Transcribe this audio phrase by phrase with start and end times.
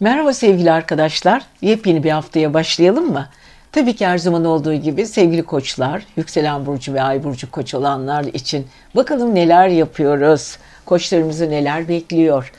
[0.00, 1.42] Merhaba sevgili arkadaşlar.
[1.62, 3.28] Yepyeni bir haftaya başlayalım mı?
[3.72, 8.24] Tabii ki her zaman olduğu gibi sevgili koçlar, yükselen burcu ve ay burcu koç olanlar
[8.24, 8.66] için
[8.96, 10.58] bakalım neler yapıyoruz.
[10.86, 12.52] Koçlarımızı neler bekliyor.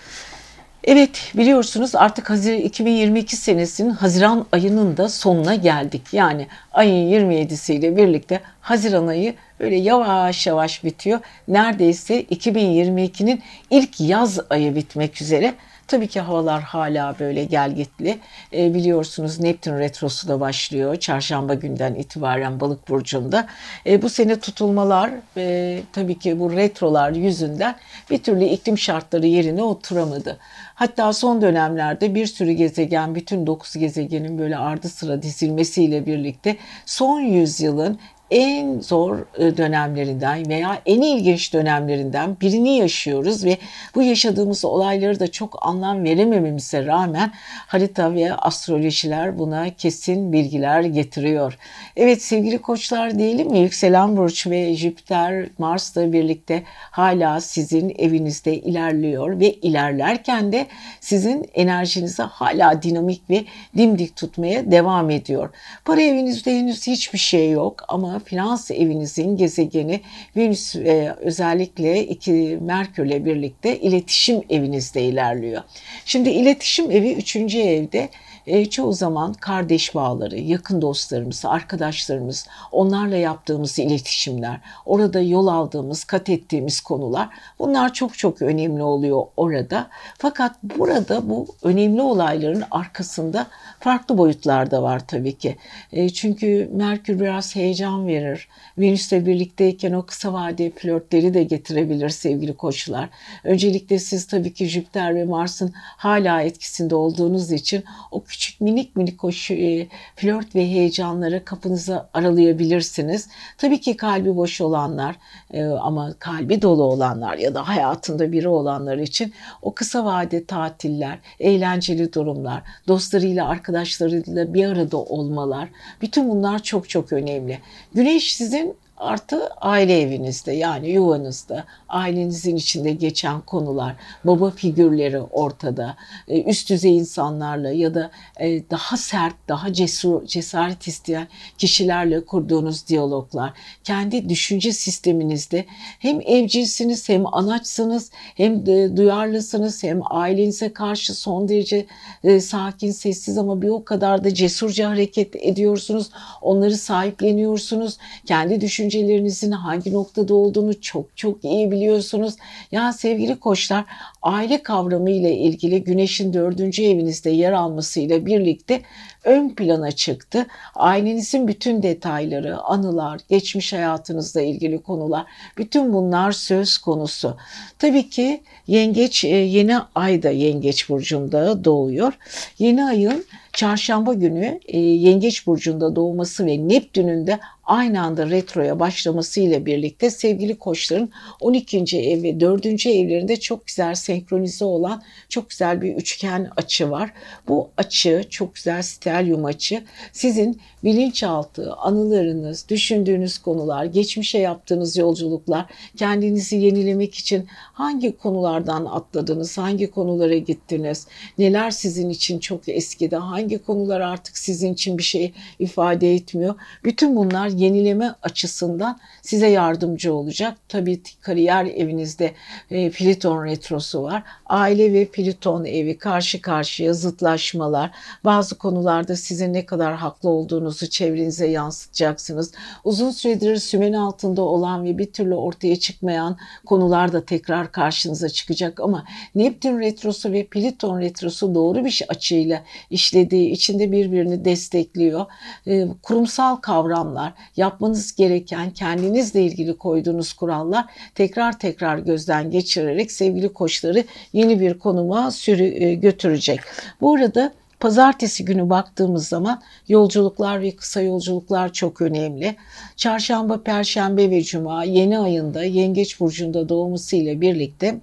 [0.84, 6.02] Evet biliyorsunuz artık Hazir 2022 senesinin Haziran ayının da sonuna geldik.
[6.12, 11.20] Yani ayın 27'siyle birlikte Haziran ayı böyle yavaş yavaş bitiyor.
[11.48, 15.54] Neredeyse 2022'nin ilk yaz ayı bitmek üzere.
[15.88, 18.20] Tabii ki havalar hala böyle gelgitli.
[18.54, 20.96] E, biliyorsunuz Neptün retrosu da başlıyor.
[20.96, 23.48] Çarşamba günden itibaren balık burcunda.
[23.86, 27.76] E, bu sene tutulmalar ve tabii ki bu retrolar yüzünden
[28.10, 30.38] bir türlü iklim şartları yerine oturamadı.
[30.76, 37.20] Hatta son dönemlerde bir sürü gezegen, bütün 9 gezegenin böyle ardı sıra dizilmesiyle birlikte son
[37.20, 38.00] yüzyılın
[38.32, 43.58] en zor e, dönemlerinden veya en ilginç dönemlerinden birini yaşıyoruz ve
[43.96, 47.32] bu yaşadığımız olayları da çok anlam veremememize rağmen
[47.68, 51.58] harita ve astrolojiler buna kesin bilgiler getiriyor.
[51.96, 59.40] Evet sevgili koçlar diyelim mi yükselen burç ve Jüpiter Mars'la birlikte hala sizin evinizde ilerliyor
[59.40, 60.68] ve ilerlerken de
[61.00, 63.46] sizin enerjinizi hala dinamik ve
[63.78, 65.50] dimdik tutmaya devam ediyor.
[65.86, 70.02] Para evinizde henüz hiçbir şey yok ama finans evinizin gezegeni
[70.36, 75.62] Venüs e, özellikle iki Merkürle birlikte iletişim evinizde ilerliyor.
[76.06, 78.10] Şimdi iletişim evi üçüncü evde
[78.48, 86.30] e, çoğu zaman kardeş bağları, yakın dostlarımız, arkadaşlarımız, onlarla yaptığımız iletişimler, orada yol aldığımız, kat
[86.30, 89.88] ettiğimiz konular bunlar çok çok önemli oluyor orada.
[90.18, 93.48] Fakat burada bu önemli olayların arkasında
[93.80, 95.56] farklı boyutlar da var tabii ki.
[95.92, 98.48] E, çünkü Merkür biraz heyecan verir.
[98.78, 103.10] Venüs'le birlikteyken o kısa vade flörtleri de getirebilir sevgili koçlar.
[103.44, 109.24] Öncelikle siz tabii ki Jüpiter ve Mars'ın hala etkisinde olduğunuz için o küçük minik minik
[109.24, 113.30] o e, flört ve heyecanları kapınızı aralayabilirsiniz.
[113.58, 115.16] Tabii ki kalbi boş olanlar
[115.52, 121.20] e, ama kalbi dolu olanlar ya da hayatında biri olanlar için o kısa vade tatiller,
[121.40, 125.70] eğlenceli durumlar, dostlarıyla, arkadaşlarıyla bir arada olmalar
[126.02, 127.60] bütün bunlar çok çok önemli.
[127.94, 135.98] Güneş sizin artı aile evinizde yani yuvanızda ailenizin içinde geçen konular baba figürleri ortada
[136.28, 142.88] e, üst düzey insanlarla ya da e, daha sert daha cesur cesaret isteyen kişilerle kurduğunuz
[142.88, 143.54] diyaloglar
[143.84, 145.66] kendi düşünce sisteminizde
[146.00, 151.86] hem evcilsiniz hem anaçsınız hem de duyarlısınız hem ailenize karşı son derece
[152.24, 156.10] e, sakin sessiz ama bir o kadar da cesurca hareket ediyorsunuz
[156.42, 162.36] onları sahipleniyorsunuz kendi düşünce düşüncelerinizin hangi noktada olduğunu çok çok iyi biliyorsunuz.
[162.72, 163.86] Ya sevgili koçlar
[164.22, 168.82] aile kavramı ile ilgili güneşin dördüncü evinizde yer almasıyla birlikte
[169.24, 170.46] ön plana çıktı.
[170.76, 175.26] Ailenizin bütün detayları, anılar, geçmiş hayatınızla ilgili konular,
[175.58, 177.38] bütün bunlar söz konusu.
[177.80, 182.14] Tabii ki yengeç e, yeni ayda yengeç burcunda doğuyor.
[182.60, 189.40] Yeni ayın çarşamba günü e, Yengeç burcunda doğması ve Neptün'ün de aynı anda retroya başlaması
[189.40, 191.12] ile birlikte sevgili koçların
[191.42, 191.78] 12.
[191.98, 192.66] ev ve 4.
[192.86, 197.14] evlerinde çok güzel senkronize olan çok güzel bir üçgen açı var.
[197.48, 205.66] Bu açı çok güzel stelyum açı sizin bilinçaltı, anılarınız, düşündüğünüz konular, geçmişe yaptığınız yolculuklar,
[205.98, 213.58] kendinizi yenilemek için hangi konulardan atladınız, hangi konulara gittiniz, neler sizin için çok eskide, hangi
[213.58, 216.56] konular artık sizin için bir şey ifade etmiyor.
[216.84, 220.58] Bütün bunlar yenileme açısından size yardımcı olacak.
[220.70, 222.32] Tabii kariyer evinizde
[222.72, 224.24] e, Pliton retrosu var.
[224.46, 227.92] Aile ve Pliton evi karşı karşıya zıtlaşmalar.
[228.26, 230.30] Bazı konularda sizin ne kadar haklı
[230.78, 232.52] olduğunuzu çevrenize yansıtacaksınız.
[232.84, 238.80] Uzun süredir sümen altında olan ve bir türlü ortaya çıkmayan konular da tekrar karşınıza çıkacak
[238.80, 239.04] ama
[239.36, 245.26] Neptün retrosu ve Pliton retrosu doğru bir açıyla işlediği için de birbirini destekliyor.
[245.68, 250.86] E, kurumsal kavramlar, yapmanız gereken kendinizle ilgili koyduğunuz kurallar
[251.16, 254.04] tekrar tekrar gözden geçirerek sevgili koçları
[254.34, 256.60] yeni bir konuma sürü e, götürecek.
[257.02, 262.56] Bu arada Pazartesi günü baktığımız zaman yolculuklar ve kısa yolculuklar çok önemli.
[262.96, 268.00] Çarşamba, Perşembe ve Cuma yeni ayında Yengeç Burcu'nda doğması ile birlikte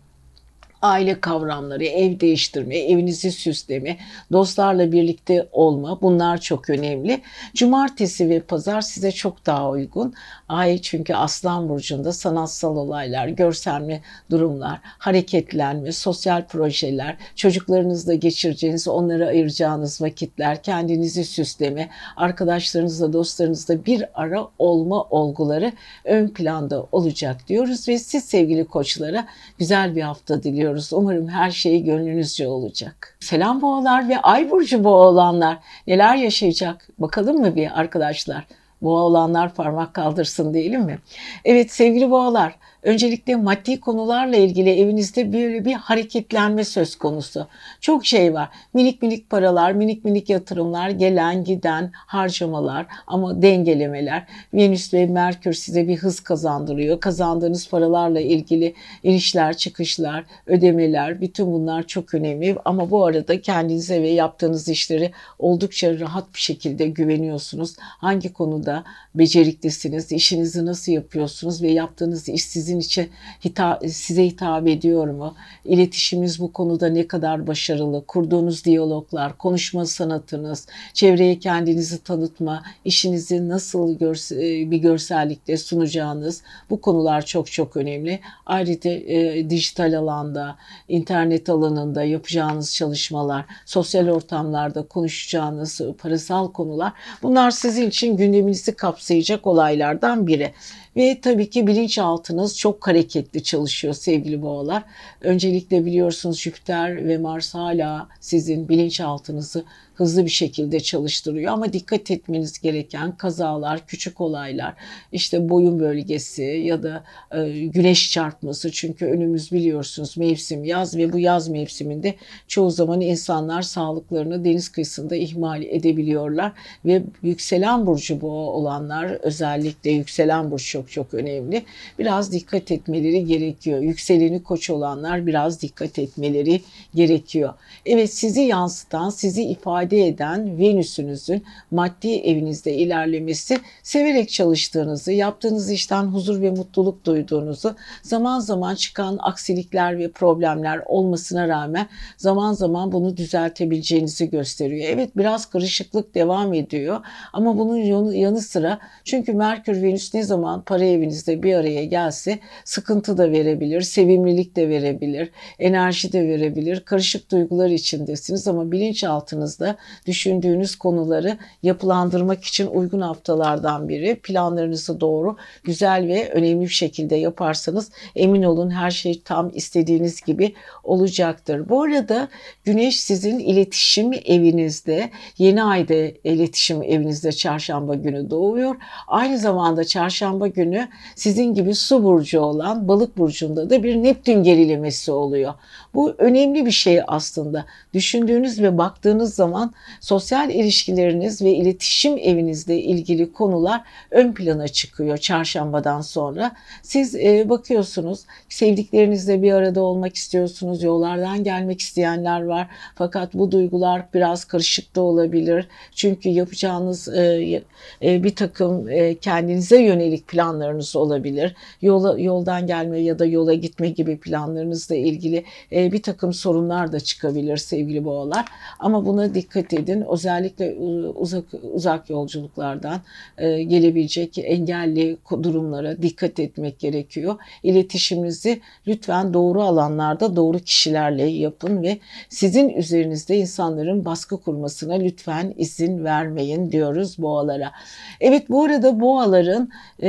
[0.84, 3.96] aile kavramları, ev değiştirme, evinizi süsleme,
[4.32, 7.20] dostlarla birlikte olma bunlar çok önemli.
[7.54, 10.14] Cumartesi ve pazar size çok daha uygun.
[10.48, 14.00] Ay çünkü Aslan Burcu'nda sanatsal olaylar, görselme
[14.30, 24.48] durumlar, hareketlenme, sosyal projeler, çocuklarınızla geçireceğiniz, onlara ayıracağınız vakitler, kendinizi süsleme, arkadaşlarınızla, dostlarınızla bir ara
[24.58, 25.72] olma olguları
[26.04, 29.26] ön planda olacak diyoruz ve siz sevgili koçlara
[29.58, 30.92] güzel bir hafta diliyoruz.
[30.92, 33.16] Umarım her şey gönlünüzce olacak.
[33.20, 38.44] Selam boğalar ve ay burcu boğa olanlar neler yaşayacak bakalım mı bir arkadaşlar?
[38.84, 40.98] Boğa olanlar parmak kaldırsın diyelim mi?
[41.44, 47.46] Evet sevgili boğalar Öncelikle maddi konularla ilgili evinizde böyle bir hareketlenme söz konusu.
[47.80, 48.48] Çok şey var.
[48.74, 54.26] Minik minik paralar, minik minik yatırımlar, gelen giden harcamalar ama dengelemeler.
[54.54, 57.00] Venüs ve Merkür size bir hız kazandırıyor.
[57.00, 62.56] Kazandığınız paralarla ilgili inişler, çıkışlar, ödemeler bütün bunlar çok önemli.
[62.64, 67.74] Ama bu arada kendinize ve yaptığınız işleri oldukça rahat bir şekilde güveniyorsunuz.
[67.78, 68.84] Hangi konuda
[69.14, 73.10] beceriklisiniz, işinizi nasıl yapıyorsunuz ve yaptığınız iş sizin sizin için
[73.44, 75.34] hitap, size hitap ediyor mu?
[75.64, 78.04] İletişiminiz bu konuda ne kadar başarılı?
[78.06, 84.36] Kurduğunuz diyaloglar, konuşma sanatınız, çevreye kendinizi tanıtma, işinizi nasıl görse,
[84.70, 88.20] bir görsellikte sunacağınız bu konular çok çok önemli.
[88.46, 90.56] Ayrıca e, dijital alanda,
[90.88, 96.92] internet alanında yapacağınız çalışmalar, sosyal ortamlarda konuşacağınız parasal konular
[97.22, 100.52] bunlar sizin için gündeminizi kapsayacak olaylardan biri.
[100.96, 104.82] Ve tabii ki bilinçaltınız çok hareketli çalışıyor sevgili boğalar.
[105.20, 109.64] Öncelikle biliyorsunuz Jüpiter ve Mars hala sizin bilinçaltınızı
[109.94, 111.52] hızlı bir şekilde çalıştırıyor.
[111.52, 114.74] Ama dikkat etmeniz gereken kazalar, küçük olaylar,
[115.12, 118.72] işte boyun bölgesi ya da e, güneş çarpması.
[118.72, 122.14] Çünkü önümüz biliyorsunuz mevsim yaz ve bu yaz mevsiminde
[122.48, 126.52] çoğu zaman insanlar sağlıklarını deniz kıyısında ihmal edebiliyorlar.
[126.84, 131.62] Ve yükselen burcu bu olanlar özellikle yükselen burç çok çok önemli.
[131.98, 133.80] Biraz dikkat etmeleri gerekiyor.
[133.80, 136.60] Yükseleni koç olanlar biraz dikkat etmeleri
[136.94, 137.54] gerekiyor.
[137.86, 146.04] Evet sizi yansıtan, sizi ifade ifade eden Venüs'ünüzün maddi evinizde ilerlemesi severek çalıştığınızı, yaptığınız işten
[146.04, 151.86] huzur ve mutluluk duyduğunuzu, zaman zaman çıkan aksilikler ve problemler olmasına rağmen
[152.16, 154.88] zaman zaman bunu düzeltebileceğinizi gösteriyor.
[154.90, 157.00] Evet biraz karışıklık devam ediyor
[157.32, 163.18] ama bunun yanı sıra çünkü Merkür Venüs ne zaman para evinizde bir araya gelse sıkıntı
[163.18, 166.80] da verebilir, sevimlilik de verebilir, enerji de verebilir.
[166.80, 169.73] Karışık duygular içindesiniz ama bilinçaltınızda
[170.06, 174.14] düşündüğünüz konuları yapılandırmak için uygun haftalardan biri.
[174.22, 180.54] Planlarınızı doğru, güzel ve önemli bir şekilde yaparsanız emin olun her şey tam istediğiniz gibi
[180.84, 181.68] olacaktır.
[181.68, 182.28] Bu arada
[182.64, 185.94] Güneş sizin iletişim evinizde, yeni ayda
[186.24, 188.76] iletişim evinizde çarşamba günü doğuyor.
[189.06, 195.12] Aynı zamanda çarşamba günü sizin gibi su burcu olan balık burcunda da bir Neptün gerilemesi
[195.12, 195.54] oluyor.
[195.94, 197.66] Bu önemli bir şey aslında.
[197.94, 203.80] Düşündüğünüz ve baktığınız zaman sosyal ilişkileriniz ve iletişim evinizle ilgili konular
[204.10, 206.52] ön plana çıkıyor çarşambadan sonra.
[206.82, 210.82] Siz e, bakıyorsunuz sevdiklerinizle bir arada olmak istiyorsunuz.
[210.82, 212.68] Yollardan gelmek isteyenler var.
[212.94, 215.68] Fakat bu duygular biraz karışık da olabilir.
[215.94, 217.62] Çünkü yapacağınız e,
[218.02, 218.88] e, bir takım
[219.20, 221.54] kendinize yönelik planlarınız olabilir.
[221.82, 227.00] Yola, yoldan gelme ya da yola gitme gibi planlarınızla ilgili e, bir takım sorunlar da
[227.00, 228.44] çıkabilir sevgili boğalar.
[228.78, 230.04] Ama buna dikkat edin.
[230.10, 230.74] Özellikle
[231.14, 233.00] uzak uzak yolculuklardan
[233.38, 237.36] e, gelebilecek engelli durumlara dikkat etmek gerekiyor.
[237.62, 241.98] İletişiminizi lütfen doğru alanlarda doğru kişilerle yapın ve
[242.28, 247.72] sizin üzerinizde insanların baskı kurmasına lütfen izin vermeyin diyoruz boğalara.
[248.20, 249.70] Evet bu arada boğaların
[250.02, 250.08] e,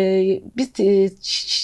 [0.58, 1.10] bir e,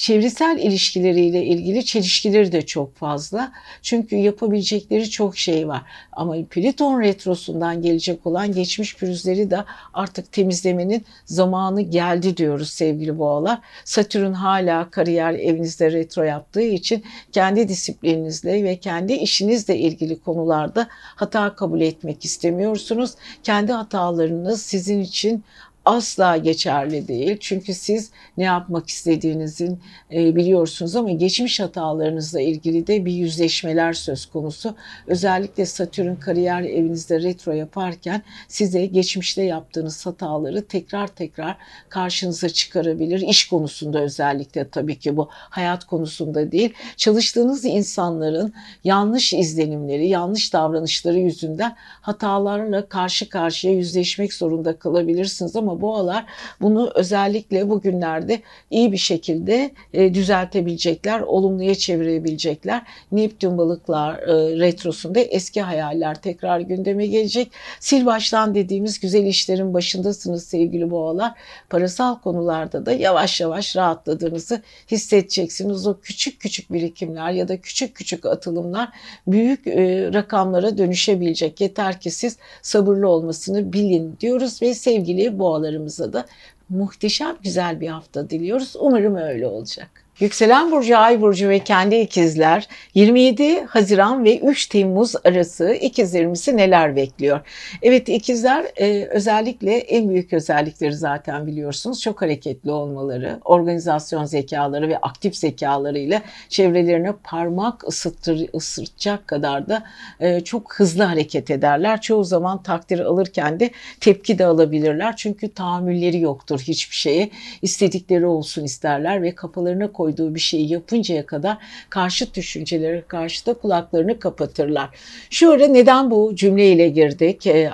[0.02, 3.52] çevresel ilişkileriyle ilgili çelişkileri de çok fazla.
[3.82, 5.82] Çünkü yapabilecekleri çok şey var.
[6.12, 13.60] Ama Plüton retrosundan gelecek olan geçmiş pürüzleri de artık temizlemenin zamanı geldi diyoruz sevgili boğalar.
[13.86, 21.56] Satürn hala kariyer evinizde retro yaptığı için kendi disiplininizle ve kendi işinizle ilgili konularda hata
[21.56, 23.12] kabul etmek istemiyorsunuz.
[23.44, 25.44] Kendi hatalarınız sizin için
[25.86, 27.38] asla geçerli değil.
[27.40, 29.80] Çünkü siz ne yapmak istediğinizin
[30.14, 34.76] e, biliyorsunuz ama geçmiş hatalarınızla ilgili de bir yüzleşmeler söz konusu.
[35.08, 41.58] Özellikle Satürn kariyer evinizde retro yaparken size geçmişte yaptığınız hataları tekrar tekrar
[41.90, 43.20] karşınıza çıkarabilir.
[43.20, 46.74] İş konusunda özellikle tabii ki bu hayat konusunda değil.
[46.98, 55.82] Çalıştığınız insanların yanlış izlenimleri, yanlış davranışları yüzünden hatalarla karşı karşıya yüzleşmek zorunda kalabilirsiniz ama ama
[55.82, 56.26] boğalar
[56.62, 62.82] bunu özellikle bugünlerde iyi bir şekilde e, düzeltebilecekler, olumluya çevirebilecekler.
[63.12, 67.52] Neptün balıklar e, retrosunda eski hayaller tekrar gündeme gelecek.
[67.88, 71.32] Sil baştan dediğimiz güzel işlerin başındasınız sevgili boğalar.
[71.70, 74.62] Parasal konularda da yavaş yavaş rahatladığınızı
[74.92, 75.88] hissedeceksiniz.
[75.88, 78.90] O küçük küçük birikimler ya da küçük küçük atılımlar
[79.28, 81.62] büyük e, rakamlara dönüşebilecek.
[81.62, 86.26] Yeter ki siz sabırlı olmasını bilin diyoruz ve sevgili boğalar akrabalarımıza da
[86.70, 88.76] muhteşem güzel bir hafta diliyoruz.
[88.80, 90.01] Umarım öyle olacak.
[90.22, 96.96] Yükselen burcu, ay burcu ve kendi ikizler 27 Haziran ve 3 Temmuz arası ikizlerimizi neler
[96.96, 97.40] bekliyor?
[97.82, 104.98] Evet ikizler e, özellikle en büyük özellikleri zaten biliyorsunuz çok hareketli olmaları, organizasyon zekaları ve
[104.98, 109.84] aktif zekalarıyla çevrelerine parmak ısıttır, ısıtacak kadar da
[110.20, 112.02] e, çok hızlı hareket ederler.
[112.02, 115.16] Çoğu zaman takdir alırken de tepki de alabilirler.
[115.16, 117.30] Çünkü tahammülleri yoktur hiçbir şeye.
[117.62, 121.58] İstedikleri olsun isterler ve kafalarına koy koyduğu bir şeyi yapıncaya kadar
[121.90, 124.90] karşı düşüncelere karşı da kulaklarını kapatırlar.
[125.30, 127.72] Şöyle neden bu cümleyle girdik e,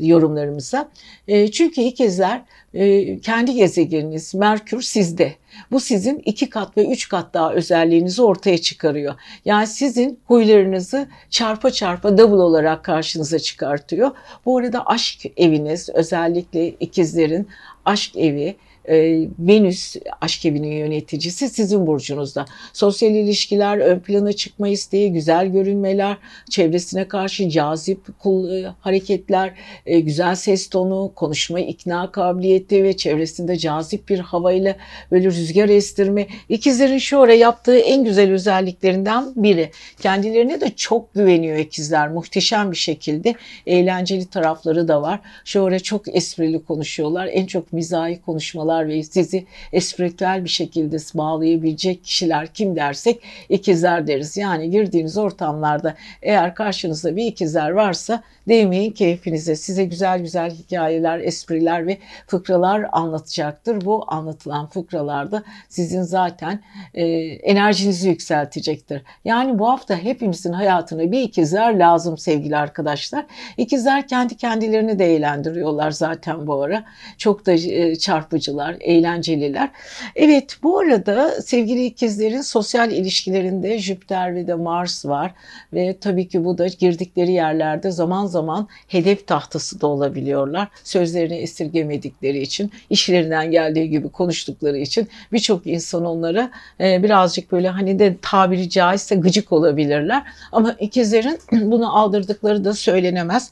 [0.00, 0.88] yorumlarımıza?
[1.28, 2.42] E, çünkü ikizler
[2.74, 5.34] e, kendi gezegeniniz Merkür sizde.
[5.70, 9.14] Bu sizin iki kat ve üç kat daha özelliğinizi ortaya çıkarıyor.
[9.44, 14.10] Yani sizin huylarınızı çarpa çarpa double olarak karşınıza çıkartıyor.
[14.46, 17.48] Bu arada aşk eviniz özellikle ikizlerin
[17.84, 18.56] aşk evi
[18.88, 22.44] e, Venüs aşk evinin yöneticisi sizin burcunuzda.
[22.72, 26.16] Sosyal ilişkiler, ön plana çıkma isteği, güzel görünmeler,
[26.50, 29.54] çevresine karşı cazip kul, e, hareketler,
[29.86, 34.76] e, güzel ses tonu, konuşma ikna kabiliyeti ve çevresinde cazip bir havayla
[35.10, 36.26] böyle rüzgar estirme.
[36.48, 39.70] İkizlerin şu ara yaptığı en güzel özelliklerinden biri.
[40.00, 43.34] Kendilerine de çok güveniyor ikizler muhteşem bir şekilde.
[43.66, 45.20] Eğlenceli tarafları da var.
[45.44, 47.28] Şu ara çok esprili konuşuyorlar.
[47.32, 54.06] En çok mizahi konuşmalar bağlar ve sizi espritüel bir şekilde bağlayabilecek kişiler kim dersek ikizler
[54.06, 54.36] deriz.
[54.36, 59.56] Yani girdiğiniz ortamlarda eğer karşınızda bir ikizler varsa değmeyin keyfinize.
[59.56, 63.84] Size güzel güzel hikayeler, espriler ve fıkralar anlatacaktır.
[63.84, 66.60] Bu anlatılan fıkralarda sizin zaten
[66.94, 69.02] e, enerjinizi yükseltecektir.
[69.24, 73.26] Yani bu hafta hepimizin hayatına bir ikizler lazım sevgili arkadaşlar.
[73.56, 76.84] İkizler kendi kendilerini de eğlendiriyorlar zaten bu ara.
[77.18, 79.70] Çok da e, çarpıcılar eğlenceliler.
[80.16, 85.34] Evet bu arada sevgili ikizlerin sosyal ilişkilerinde Jüpiter ve de Mars var
[85.72, 90.68] ve tabii ki bu da girdikleri yerlerde zaman zaman hedef tahtası da olabiliyorlar.
[90.84, 97.98] Sözlerini esirgemedikleri için, işlerinden geldiği gibi konuştukları için birçok insan onlara e, birazcık böyle hani
[97.98, 100.22] de tabiri caizse gıcık olabilirler.
[100.52, 101.38] Ama ikizlerin
[101.70, 103.50] bunu aldırdıkları da söylenemez.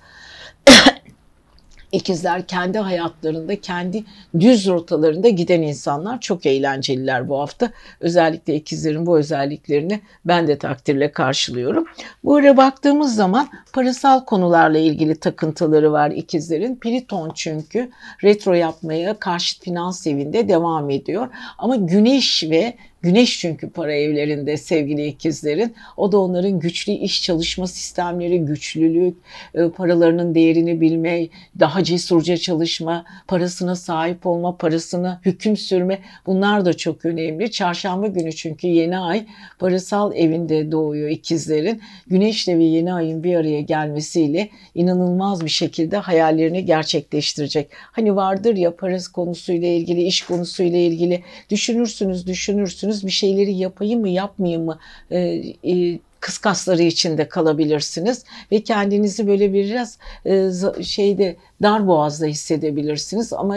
[1.93, 4.05] İkizler kendi hayatlarında, kendi
[4.41, 7.71] düz rotalarında giden insanlar çok eğlenceliler bu hafta.
[8.01, 11.85] Özellikle ikizlerin bu özelliklerini ben de takdirle karşılıyorum.
[12.25, 16.77] Bu ara baktığımız zaman parasal konularla ilgili takıntıları var ikizlerin.
[16.77, 17.91] Pliton çünkü
[18.25, 21.29] retro yapmaya karşıt finans evinde devam ediyor.
[21.59, 25.75] Ama Güneş ve Güneş çünkü para evlerinde sevgili ikizlerin.
[25.97, 29.17] O da onların güçlü iş çalışma sistemleri, güçlülük,
[29.55, 31.29] e, paralarının değerini bilme,
[31.61, 37.51] daha cesurca çalışma, parasına sahip olma, parasına hüküm sürme bunlar da çok önemli.
[37.51, 39.27] Çarşamba günü çünkü yeni ay
[39.59, 41.81] parasal evinde doğuyor ikizlerin.
[42.07, 47.69] Güneşle ve yeni ayın bir araya gelmesiyle inanılmaz bir şekilde hayallerini gerçekleştirecek.
[47.73, 54.01] Hani vardır ya parası konusuyla ilgili, iş konusuyla ilgili düşünürsünüz, düşünürsünüz düşündüğünüz bir şeyleri yapayım
[54.01, 54.79] mı yapmayayım mı?
[55.11, 55.19] E,
[55.65, 60.51] e, kıskasları içinde kalabilirsiniz ve kendinizi böyle biraz e,
[60.83, 63.57] şeyde dar boğazda hissedebilirsiniz ama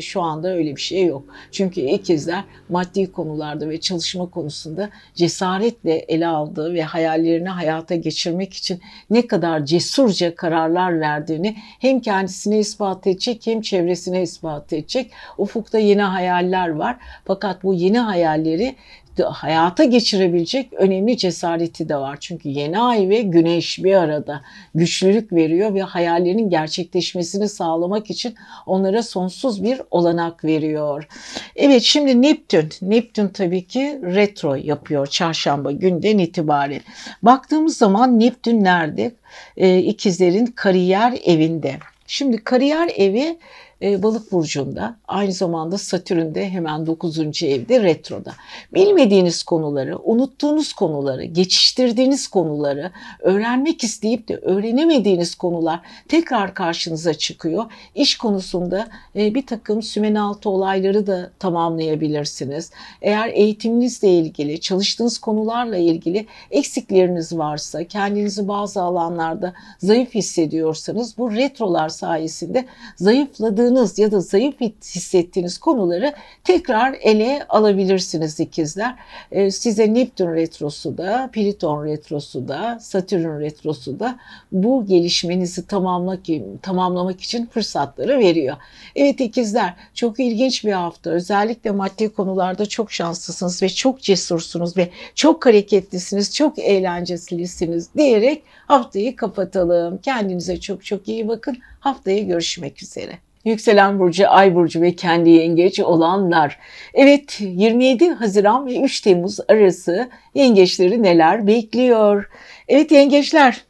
[0.00, 1.24] şu anda öyle bir şey yok.
[1.52, 8.80] Çünkü ikizler maddi konularda ve çalışma konusunda cesaretle ele aldığı ve hayallerini hayata geçirmek için
[9.10, 15.10] ne kadar cesurca kararlar verdiğini hem kendisine ispat edecek hem çevresine ispat edecek.
[15.38, 16.96] Ufukta yeni hayaller var.
[17.24, 18.76] Fakat bu yeni hayalleri
[19.22, 22.16] hayata geçirebilecek önemli cesareti de var.
[22.20, 24.42] Çünkü yeni ay ve güneş bir arada
[24.74, 28.34] güçlülük veriyor ve hayallerinin gerçekleşmesini sağlamak için
[28.66, 31.08] onlara sonsuz bir olanak veriyor.
[31.56, 32.68] Evet şimdi Neptün.
[32.82, 36.80] Neptün tabii ki retro yapıyor çarşamba günden itibaren.
[37.22, 39.12] Baktığımız zaman Neptün nerede?
[39.56, 41.78] Ee, ikizlerin kariyer evinde.
[42.06, 43.38] Şimdi kariyer evi
[43.84, 47.42] e, balık burcunda aynı zamanda Satürn'de hemen 9.
[47.42, 48.32] evde retroda.
[48.74, 57.64] Bilmediğiniz konuları, unuttuğunuz konuları, geçiştirdiğiniz konuları, öğrenmek isteyip de öğrenemediğiniz konular tekrar karşınıza çıkıyor.
[57.94, 62.70] İş konusunda e, bir takım sümen altı olayları da tamamlayabilirsiniz.
[63.02, 71.88] Eğer eğitiminizle ilgili, çalıştığınız konularla ilgili eksikleriniz varsa, kendinizi bazı alanlarda zayıf hissediyorsanız bu retrolar
[71.88, 72.64] sayesinde
[72.96, 74.60] zayıfladığınız zayıfladığınız ya da zayıf
[74.94, 76.14] hissettiğiniz konuları
[76.44, 78.94] tekrar ele alabilirsiniz ikizler.
[79.32, 84.18] Ee, size Neptün retrosu da, Pliton retrosu da, Satürn retrosu da
[84.52, 86.20] bu gelişmenizi tamamlamak,
[86.62, 88.56] tamamlamak için fırsatları veriyor.
[88.96, 91.10] Evet ikizler çok ilginç bir hafta.
[91.10, 99.16] Özellikle maddi konularda çok şanslısınız ve çok cesursunuz ve çok hareketlisiniz, çok eğlencelisiniz diyerek haftayı
[99.16, 99.98] kapatalım.
[99.98, 101.58] Kendinize çok çok iyi bakın.
[101.80, 103.23] Haftaya görüşmek üzere.
[103.44, 106.58] Yükselen burcu, ay burcu ve kendi yengeç olanlar.
[106.94, 112.30] Evet 27 Haziran ve 3 Temmuz arası yengeçleri neler bekliyor?
[112.68, 113.64] Evet yengeçler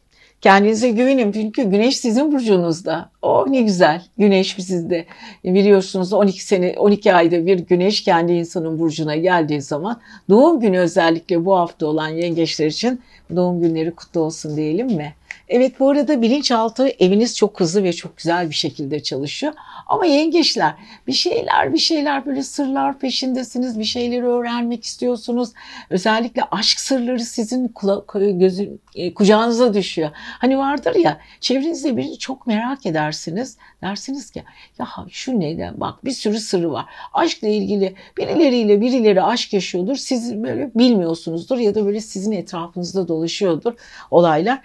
[0.44, 3.10] kendinize güvenin çünkü güneş sizin burcunuzda.
[3.22, 4.02] O ne güzel.
[4.18, 5.04] Güneş sizde.
[5.44, 11.44] Biliyorsunuz 12 sene 12 ayda bir güneş kendi insanın burcuna geldiği zaman doğum günü özellikle
[11.44, 13.00] bu hafta olan yengeçler için
[13.36, 15.14] doğum günleri kutlu olsun diyelim mi?
[15.48, 19.52] Evet bu arada bilinçaltı eviniz çok hızlı ve çok güzel bir şekilde çalışıyor.
[19.86, 20.74] Ama yengeçler
[21.06, 23.78] bir şeyler bir şeyler böyle sırlar peşindesiniz.
[23.78, 25.50] Bir şeyleri öğrenmek istiyorsunuz.
[25.90, 30.10] Özellikle aşk sırları sizin kula, gözü, e, kucağınıza düşüyor.
[30.14, 33.56] Hani vardır ya çevrenizde birini çok merak edersiniz.
[33.82, 34.42] Dersiniz ki
[34.78, 36.84] ya şu neyden bak bir sürü sırrı var.
[37.12, 39.96] Aşkla ilgili birileriyle birileri aşk yaşıyordur.
[39.96, 43.74] Siz böyle bilmiyorsunuzdur ya da böyle sizin etrafınızda dolaşıyordur
[44.10, 44.60] olaylar.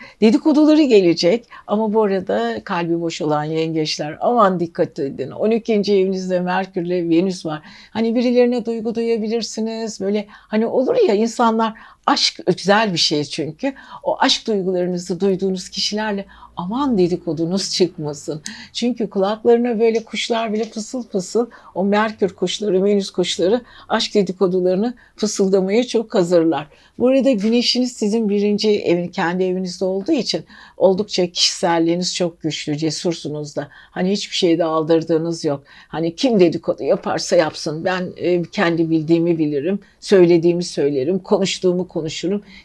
[0.70, 5.32] Dedikoduları gelecek ama bu arada kalbi boş olan yengeçler aman dikkat edin.
[5.32, 5.74] 12.
[5.74, 7.62] evinizde Merkür ile Venüs var.
[7.92, 10.02] Hani birilerine duygu duyabilirsiniz.
[10.02, 11.74] Böyle hani olur ya insanlar
[12.10, 13.74] aşk güzel bir şey çünkü.
[14.04, 16.26] O aşk duygularınızı duyduğunuz kişilerle
[16.60, 18.42] aman dedikodunuz çıkmasın.
[18.74, 25.88] Çünkü kulaklarına böyle kuşlar bile fısıl fısıl o Merkür kuşları, Venüs kuşları aşk dedikodularını fısıldamaya
[25.88, 26.68] çok hazırlar.
[27.00, 30.44] Bu arada güneşiniz sizin birinci evin, kendi evinizde olduğu için
[30.78, 33.68] oldukça kişiselliğiniz çok güçlü, cesursunuz da.
[33.72, 35.64] Hani hiçbir şeyde aldırdığınız yok.
[35.88, 37.86] Hani kim dedikodu yaparsa yapsın.
[37.86, 41.99] Ben e, kendi bildiğimi bilirim, söylediğimi söylerim, konuştuğumu konuşurum.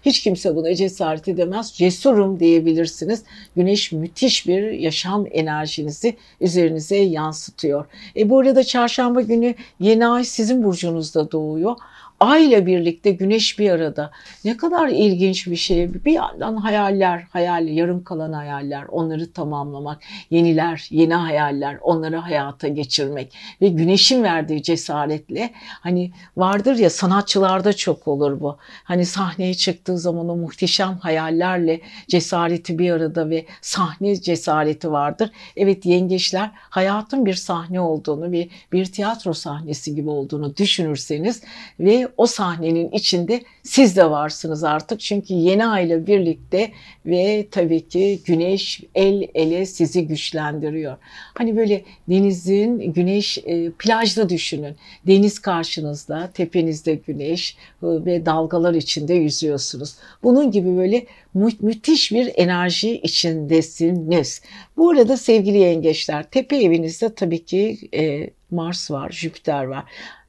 [0.03, 1.73] Hiç kimse buna cesaret edemez.
[1.73, 3.23] Cesurum diyebilirsiniz.
[3.57, 7.85] Güneş müthiş bir yaşam enerjinizi üzerinize yansıtıyor.
[8.16, 11.77] E bu arada çarşamba günü yeni ay sizin burcunuzda doğuyor.
[12.20, 14.11] Ay birlikte güneş bir arada.
[14.44, 16.05] Ne kadar ilginç bir şey.
[16.05, 23.33] Bir yandan hayaller, hayal, yarım kalan hayaller, onları tamamlamak, yeniler, yeni hayaller, onları hayata geçirmek
[23.61, 28.57] ve güneşin verdiği cesaretle hani vardır ya sanatçılarda çok olur bu.
[28.85, 35.31] Hani sahneye çıktığı zaman o muhteşem hayallerle cesareti bir arada ve sahne cesareti vardır.
[35.57, 41.42] Evet yengeçler hayatın bir sahne olduğunu ve bir tiyatro sahnesi gibi olduğunu düşünürseniz
[41.81, 45.01] ve o sahnenin içinde siz de varsınız artık.
[45.01, 46.73] Çünkü yeni ayla birlikte
[47.07, 50.97] ve tabii ki güneş el ele sizi güçlendiriyor.
[51.35, 54.77] Hani böyle denizin güneş e, plajda düşünün.
[55.07, 59.97] Deniz karşınızda, tepenizde güneş e, ve dalgalar içinde yüzüyorsunuz.
[60.23, 64.43] Bunun gibi böyle mü müthiş bir enerji içindesiniz.
[64.77, 69.85] Bu arada sevgili yengeçler, tepe evinizde tabii ki e, Mars var, Jüpiter var.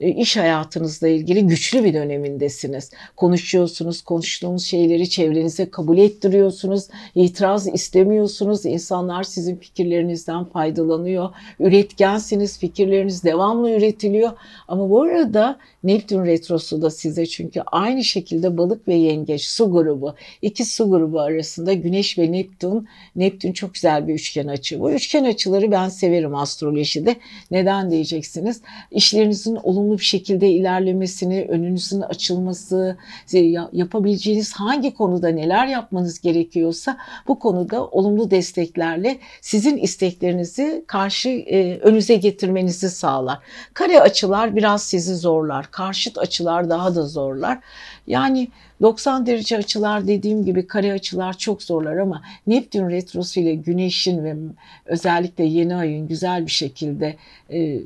[0.06, 2.91] E, iş hayatınızla ilgili güçlü bir dönemindesiniz.
[3.15, 6.88] Konuşuyorsunuz, konuştuğunuz şeyleri çevrenize kabul ettiriyorsunuz.
[7.15, 8.65] İtiraz istemiyorsunuz.
[8.65, 11.30] İnsanlar sizin fikirlerinizden faydalanıyor.
[11.60, 14.32] Üretkensiniz, fikirleriniz devamlı üretiliyor.
[14.68, 20.15] Ama bu arada Neptün retrosu da size çünkü aynı şekilde balık ve yengeç su grubu,
[20.41, 24.80] iki su grubu arasında Güneş ve Neptün, Neptün çok güzel bir üçgen açı.
[24.80, 27.15] Bu üçgen açıları ben severim astrolojide.
[27.52, 28.62] Neden diyeceksiniz?
[28.91, 32.98] İşlerinizin olumlu olumlu bir şekilde ilerlemesini, önünüzün açılması,
[33.72, 42.16] yapabileceğiniz hangi konuda neler yapmanız gerekiyorsa bu konuda olumlu desteklerle sizin isteklerinizi karşı e, önünüze
[42.16, 43.40] getirmenizi sağlar.
[43.74, 45.72] Kare açılar biraz sizi zorlar.
[45.72, 47.60] Karşıt açılar daha da zorlar.
[48.08, 48.48] Yani
[48.82, 54.36] 90 derece açılar dediğim gibi kare açılar çok zorlar ama Neptün retrosu ile Güneş'in ve
[54.86, 57.16] özellikle yeni ayın güzel bir şekilde
[57.50, 57.82] e,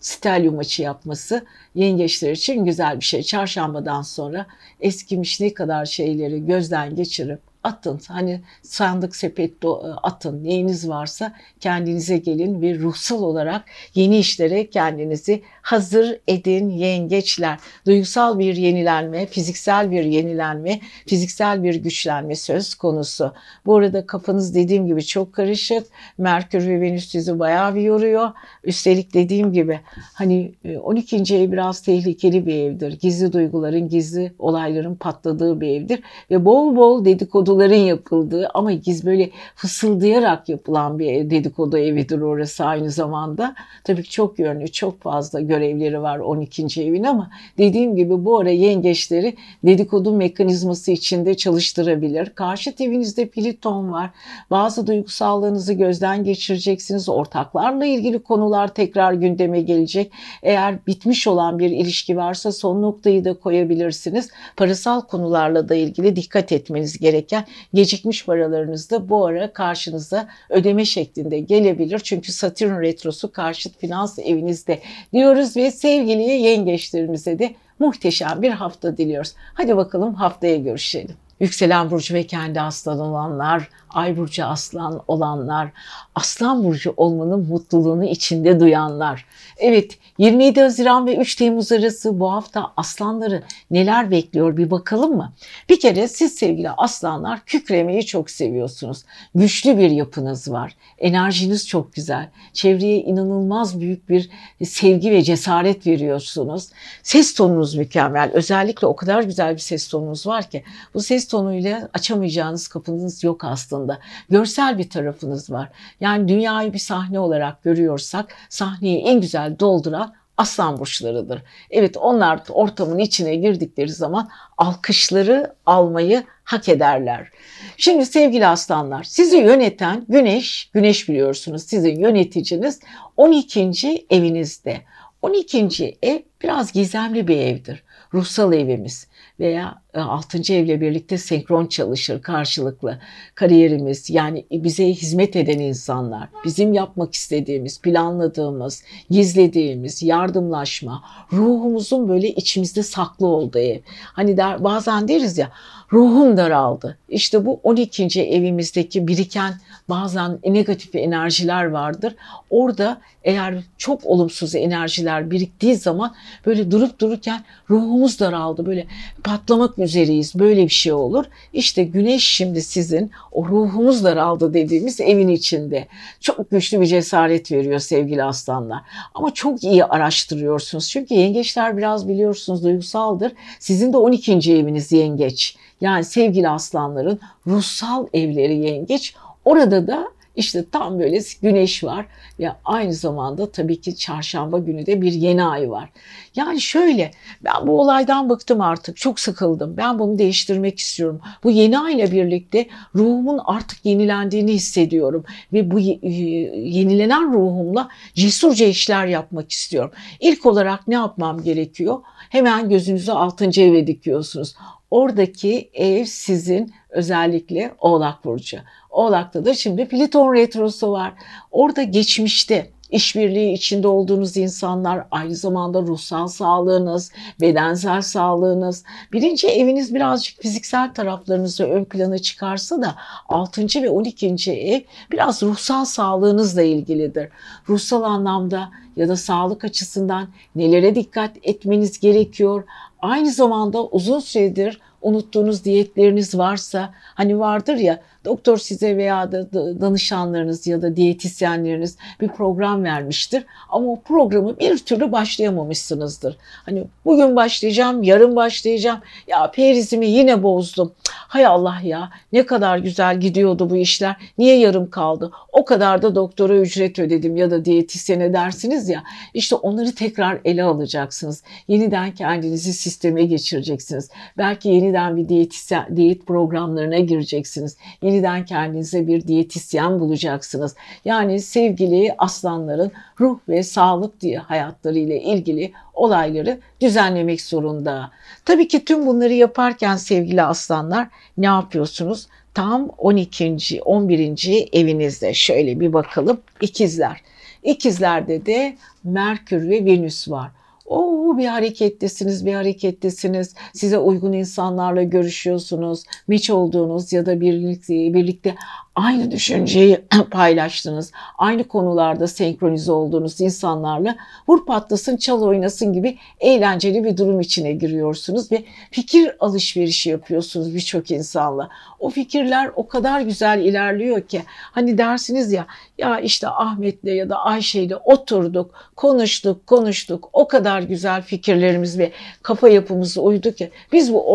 [0.00, 3.22] stelyum açı yapması yengeçler için güzel bir şey.
[3.22, 4.46] Çarşambadan sonra
[4.80, 8.00] eskimiş ne kadar şeyleri gözden geçirip atın.
[8.08, 9.68] Hani sandık sepette
[10.02, 10.44] atın.
[10.44, 17.58] Neyiniz varsa kendinize gelin ve ruhsal olarak yeni işlere kendinizi hazır edin yengeçler.
[17.86, 23.32] Duygusal bir yenilenme, fiziksel bir yenilenme, fiziksel bir güçlenme söz konusu.
[23.66, 25.86] Bu arada kafanız dediğim gibi çok karışık.
[26.18, 28.30] Merkür ve Venüs sizi bayağı bir yoruyor.
[28.64, 29.80] Üstelik dediğim gibi
[30.14, 31.16] hani 12.
[31.16, 32.98] E, ev biraz tehlikeli bir evdir.
[33.00, 36.02] Gizli duyguların, gizli olayların patladığı bir evdir.
[36.30, 37.04] Ve bol bol
[37.54, 43.54] dedikoduların yapıldığı ama giz böyle fısıldayarak yapılan bir dedikodu evidir orası aynı zamanda.
[43.84, 46.82] Tabii çok yönlü, çok fazla görevleri var 12.
[46.82, 52.30] evin ama dediğim gibi bu ara yengeçleri dedikodu mekanizması içinde çalıştırabilir.
[52.34, 54.10] Karşı evinizde Pliton var.
[54.50, 57.08] Bazı duygusallığınızı gözden geçireceksiniz.
[57.08, 60.12] Ortaklarla ilgili konular tekrar gündeme gelecek.
[60.42, 64.30] Eğer bitmiş olan bir ilişki varsa son noktayı da koyabilirsiniz.
[64.56, 67.43] Parasal konularla da ilgili dikkat etmeniz gereken
[67.74, 71.98] gecikmiş paralarınız da bu ara karşınıza ödeme şeklinde gelebilir.
[71.98, 74.80] Çünkü Satürn retrosu karşıt finans evinizde
[75.12, 79.34] diyoruz ve sevgili yengeçlerimize de muhteşem bir hafta diliyoruz.
[79.54, 81.16] Hadi bakalım haftaya görüşelim.
[81.40, 85.68] Yükselen burcu ve kendi aslan olanlar, ay burcu aslan olanlar,
[86.14, 89.26] aslan burcu olmanın mutluluğunu içinde duyanlar.
[89.58, 95.32] Evet 27 Haziran ve 3 Temmuz arası bu hafta aslanları neler bekliyor bir bakalım mı?
[95.68, 99.04] Bir kere siz sevgili aslanlar kükremeyi çok seviyorsunuz.
[99.34, 100.76] Güçlü bir yapınız var.
[100.98, 102.30] Enerjiniz çok güzel.
[102.52, 104.30] Çevreye inanılmaz büyük bir
[104.64, 106.68] sevgi ve cesaret veriyorsunuz.
[107.02, 108.30] Ses tonunuz mükemmel.
[108.32, 113.44] Özellikle o kadar güzel bir ses tonunuz var ki bu ses tonuyla açamayacağınız kapınız yok
[113.44, 113.83] aslında.
[114.30, 115.68] Görsel bir tarafınız var.
[116.00, 121.42] Yani dünyayı bir sahne olarak görüyorsak sahneyi en güzel dolduran aslan burçlarıdır.
[121.70, 127.28] Evet onlar ortamın içine girdikleri zaman alkışları almayı hak ederler.
[127.76, 132.80] Şimdi sevgili aslanlar sizi yöneten güneş, güneş biliyorsunuz sizin yöneticiniz
[133.16, 134.06] 12.
[134.10, 134.80] evinizde.
[135.22, 135.96] 12.
[136.02, 137.82] ev biraz gizemli bir evdir.
[138.14, 139.06] Ruhsal evimiz
[139.40, 140.52] veya 6.
[140.52, 142.98] E, evle birlikte senkron çalışır karşılıklı.
[143.34, 152.82] Kariyerimiz yani bize hizmet eden insanlar, bizim yapmak istediğimiz, planladığımız, gizlediğimiz, yardımlaşma, ruhumuzun böyle içimizde
[152.82, 153.80] saklı olduğu ev.
[154.12, 155.50] Hani der, bazen deriz ya
[155.92, 156.98] ruhum daraldı.
[157.08, 158.22] İşte bu 12.
[158.22, 159.54] evimizdeki biriken
[159.88, 162.16] bazen negatif enerjiler vardır.
[162.50, 166.14] Orada eğer çok olumsuz enerjiler biriktiği zaman
[166.46, 168.66] böyle durup dururken ruhumuz daraldı.
[168.66, 168.86] Böyle
[169.24, 170.34] patlamak üzereyiz.
[170.34, 171.24] Böyle bir şey olur.
[171.52, 175.86] İşte güneş şimdi sizin o ruhumuz daraldı dediğimiz evin içinde.
[176.20, 178.82] Çok güçlü bir cesaret veriyor sevgili aslanlar.
[179.14, 180.90] Ama çok iyi araştırıyorsunuz.
[180.90, 183.32] Çünkü yengeçler biraz biliyorsunuz duygusaldır.
[183.58, 184.32] Sizin de 12.
[184.32, 185.56] eviniz yengeç.
[185.80, 189.14] Yani sevgili aslanların ruhsal evleri yengeç.
[189.44, 192.06] Orada da işte tam böyle güneş var
[192.38, 195.88] ve aynı zamanda tabii ki çarşamba günü de bir yeni ay var.
[196.36, 197.10] Yani şöyle
[197.44, 199.76] ben bu olaydan bıktım artık çok sıkıldım.
[199.76, 201.20] Ben bunu değiştirmek istiyorum.
[201.44, 205.24] Bu yeni ay ile birlikte ruhumun artık yenilendiğini hissediyorum.
[205.52, 209.90] Ve bu yenilenen ruhumla cesurca işler yapmak istiyorum.
[210.20, 211.98] İlk olarak ne yapmam gerekiyor?
[212.28, 214.54] Hemen gözünüzü altıncı eve dikiyorsunuz.
[214.90, 218.58] Oradaki ev sizin özellikle Oğlak Burcu.
[218.90, 221.12] Oğlak'ta da şimdi Pliton Retrosu var.
[221.50, 230.42] Orada geçmişte işbirliği içinde olduğunuz insanlar, aynı zamanda ruhsal sağlığınız, bedensel sağlığınız, birinci eviniz birazcık
[230.42, 232.94] fiziksel taraflarınızı ön plana çıkarsa da
[233.28, 233.82] 6.
[233.82, 234.52] ve 12.
[234.52, 234.80] ev
[235.12, 237.28] biraz ruhsal sağlığınızla ilgilidir.
[237.68, 242.64] Ruhsal anlamda ya da sağlık açısından nelere dikkat etmeniz gerekiyor?
[243.04, 250.66] Aynı zamanda uzun süredir unuttuğunuz diyetleriniz varsa hani vardır ya doktor size veya da danışanlarınız
[250.66, 256.36] ya da diyetisyenleriniz bir program vermiştir ama o programı bir türlü başlayamamışsınızdır.
[256.66, 259.00] Hani bugün başlayacağım, yarın başlayacağım.
[259.26, 260.92] Ya perizimi yine bozdum.
[261.08, 264.16] Hay Allah ya ne kadar güzel gidiyordu bu işler.
[264.38, 265.30] Niye yarım kaldı?
[265.52, 269.02] O kadar da doktora ücret ödedim ya da diyetisyene dersiniz ya.
[269.34, 271.42] İşte onları tekrar ele alacaksınız.
[271.68, 274.10] Yeniden kendinizi sisteme geçireceksiniz.
[274.38, 277.76] Belki yeniden bir diyetisyen, diyet programlarına gireceksiniz.
[278.02, 280.76] Yeniden kendinize bir diyetisyen bulacaksınız.
[281.04, 288.10] Yani sevgili aslanların ruh ve sağlık diye hayatları ile ilgili olayları düzenlemek zorunda.
[288.44, 292.28] Tabii ki tüm bunları yaparken sevgili aslanlar ne yapıyorsunuz?
[292.54, 293.80] Tam 12.
[293.84, 294.68] 11.
[294.72, 297.20] evinizde şöyle bir bakalım ikizler.
[297.62, 300.50] İkizlerde de Merkür ve Venüs var.
[300.84, 303.54] O bir harekettesiniz, bir harekettesiniz.
[303.72, 306.04] Size uygun insanlarla görüşüyorsunuz.
[306.28, 308.54] Miç olduğunuz ya da birlikte, birlikte
[308.94, 311.12] aynı düşünceyi paylaştınız.
[311.38, 314.16] Aynı konularda senkronize olduğunuz insanlarla
[314.48, 321.10] vur patlasın, çal oynasın gibi eğlenceli bir durum içine giriyorsunuz ve fikir alışverişi yapıyorsunuz birçok
[321.10, 321.68] insanla.
[321.98, 325.66] O fikirler o kadar güzel ilerliyor ki hani dersiniz ya
[325.98, 330.28] ya işte Ahmet'le ya da Ayşe'yle oturduk, konuştuk, konuştuk.
[330.32, 334.32] O kadar güzel fikirlerimiz ve kafa yapımız uydu ki biz bu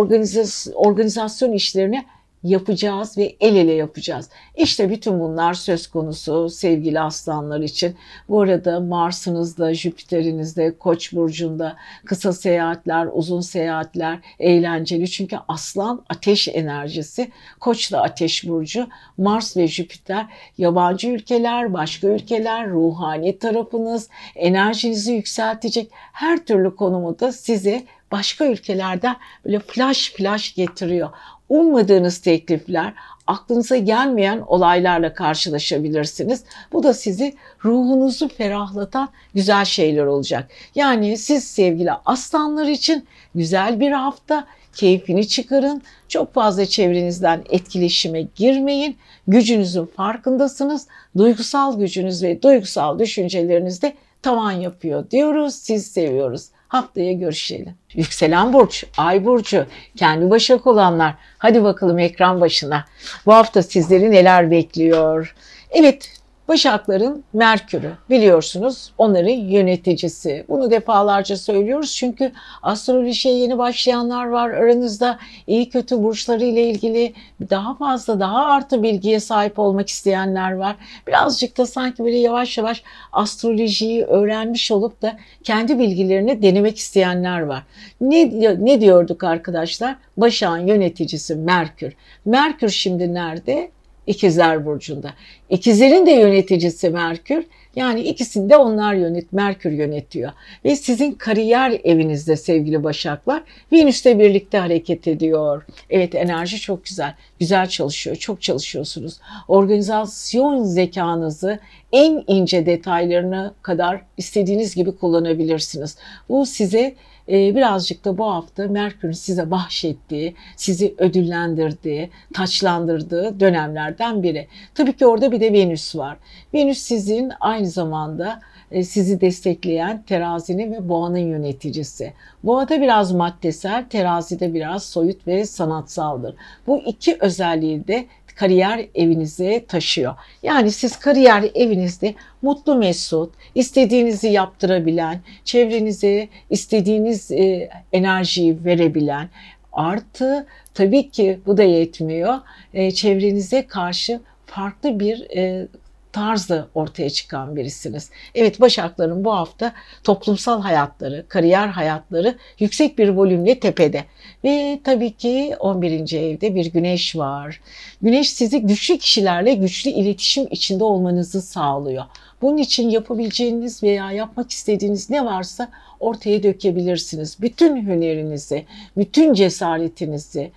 [0.76, 2.06] organizasyon, işlerini
[2.44, 4.30] yapacağız ve el ele yapacağız.
[4.58, 7.96] İşte bütün bunlar söz konusu sevgili aslanlar için.
[8.30, 11.76] Bu arada Mars'ınızda, Jüpiter'inizde, Koç burcunda
[12.06, 15.10] kısa seyahatler, uzun seyahatler eğlenceli.
[15.10, 18.88] Çünkü aslan ateş enerjisi, Koç da ateş burcu.
[19.18, 20.26] Mars ve Jüpiter
[20.58, 29.16] yabancı ülkeler, başka ülkeler, ruhani tarafınız, enerjinizi yükseltecek her türlü konumu da size başka ülkelerden
[29.46, 31.10] böyle flash flash getiriyor
[31.50, 32.94] ummadığınız teklifler,
[33.28, 36.44] aklınıza gelmeyen olaylarla karşılaşabilirsiniz.
[36.74, 37.34] Bu da sizi
[37.66, 40.50] ruhunuzu ferahlatan güzel şeyler olacak.
[40.76, 45.82] Yani siz sevgili aslanlar için güzel bir hafta, keyfini çıkarın.
[46.08, 48.98] Çok fazla çevrenizden etkileşime girmeyin.
[49.28, 50.88] Gücünüzün farkındasınız.
[51.18, 55.56] Duygusal gücünüz ve duygusal düşünceleriniz de tavan yapıyor diyoruz.
[55.56, 56.50] Siz seviyoruz.
[56.70, 57.76] Haftaya görüşelim.
[57.94, 59.66] Yükselen burç, ay burcu,
[59.98, 61.14] kendi başak olanlar.
[61.38, 62.86] Hadi bakalım ekran başına.
[63.26, 65.36] Bu hafta sizleri neler bekliyor?
[65.72, 66.19] Evet,
[66.50, 70.46] Başakların Merkür'ü biliyorsunuz onların yöneticisi.
[70.50, 72.32] Bunu defalarca söylüyoruz çünkü
[72.64, 75.20] astrolojiye yeni başlayanlar var aranızda.
[75.48, 77.14] iyi kötü burçları ile ilgili
[77.50, 80.76] daha fazla daha artı bilgiye sahip olmak isteyenler var.
[81.08, 87.64] Birazcık da sanki böyle yavaş yavaş astrolojiyi öğrenmiş olup da kendi bilgilerini denemek isteyenler var.
[88.02, 88.32] Ne,
[88.66, 89.96] ne diyorduk arkadaşlar?
[90.18, 91.94] Başak'ın yöneticisi Merkür.
[92.26, 93.72] Merkür şimdi nerede?
[94.10, 95.14] İkizler Burcu'nda.
[95.50, 97.46] İkizlerin de yöneticisi Merkür.
[97.76, 100.32] Yani ikisini de onlar yönet, Merkür yönetiyor.
[100.66, 105.66] Ve sizin kariyer evinizde sevgili Başaklar Venüs'le birlikte hareket ediyor.
[105.90, 107.16] Evet enerji çok güzel.
[107.40, 108.16] Güzel çalışıyor.
[108.16, 109.20] Çok çalışıyorsunuz.
[109.48, 111.60] Organizasyon zekanızı
[111.92, 115.98] en ince detaylarına kadar istediğiniz gibi kullanabilirsiniz.
[116.30, 116.96] Bu size
[117.30, 124.48] birazcık da bu hafta Merkür'ün size bahşettiği, sizi ödüllendirdiği, taçlandırdığı dönemlerden biri.
[124.76, 126.18] Tabii ki orada bir de Venüs var.
[126.54, 128.40] Venüs sizin aynı zamanda
[128.72, 132.14] e, sizi destekleyen terazinin ve boğanın yöneticisi.
[132.44, 136.36] Boğada biraz maddesel, terazide biraz soyut ve sanatsaldır.
[136.68, 138.06] Bu iki özelliği de
[138.40, 140.16] kariyer evinize taşıyor.
[140.44, 149.30] Yani siz kariyer evinizde mutlu mesut, istediğinizi yaptırabilen, çevrenize istediğiniz e, enerjiyi verebilen,
[149.74, 152.40] artı tabii ki bu da yetmiyor,
[152.74, 155.68] e, çevrenize karşı farklı bir e,
[156.12, 158.12] tarzı ortaya çıkan birisiniz.
[158.36, 159.74] Evet Başakların bu hafta
[160.04, 164.06] toplumsal hayatları, kariyer hayatları yüksek bir volümle tepede.
[164.44, 166.14] Ve tabii ki 11.
[166.14, 167.62] evde bir güneş var.
[168.02, 172.04] Güneş sizi güçlü kişilerle güçlü iletişim içinde olmanızı sağlıyor.
[172.42, 177.38] Bunun için yapabileceğiniz veya yapmak istediğiniz ne varsa ortaya dökebilirsiniz.
[177.42, 178.66] Bütün hünerinizi,
[178.98, 180.52] bütün cesaretinizi,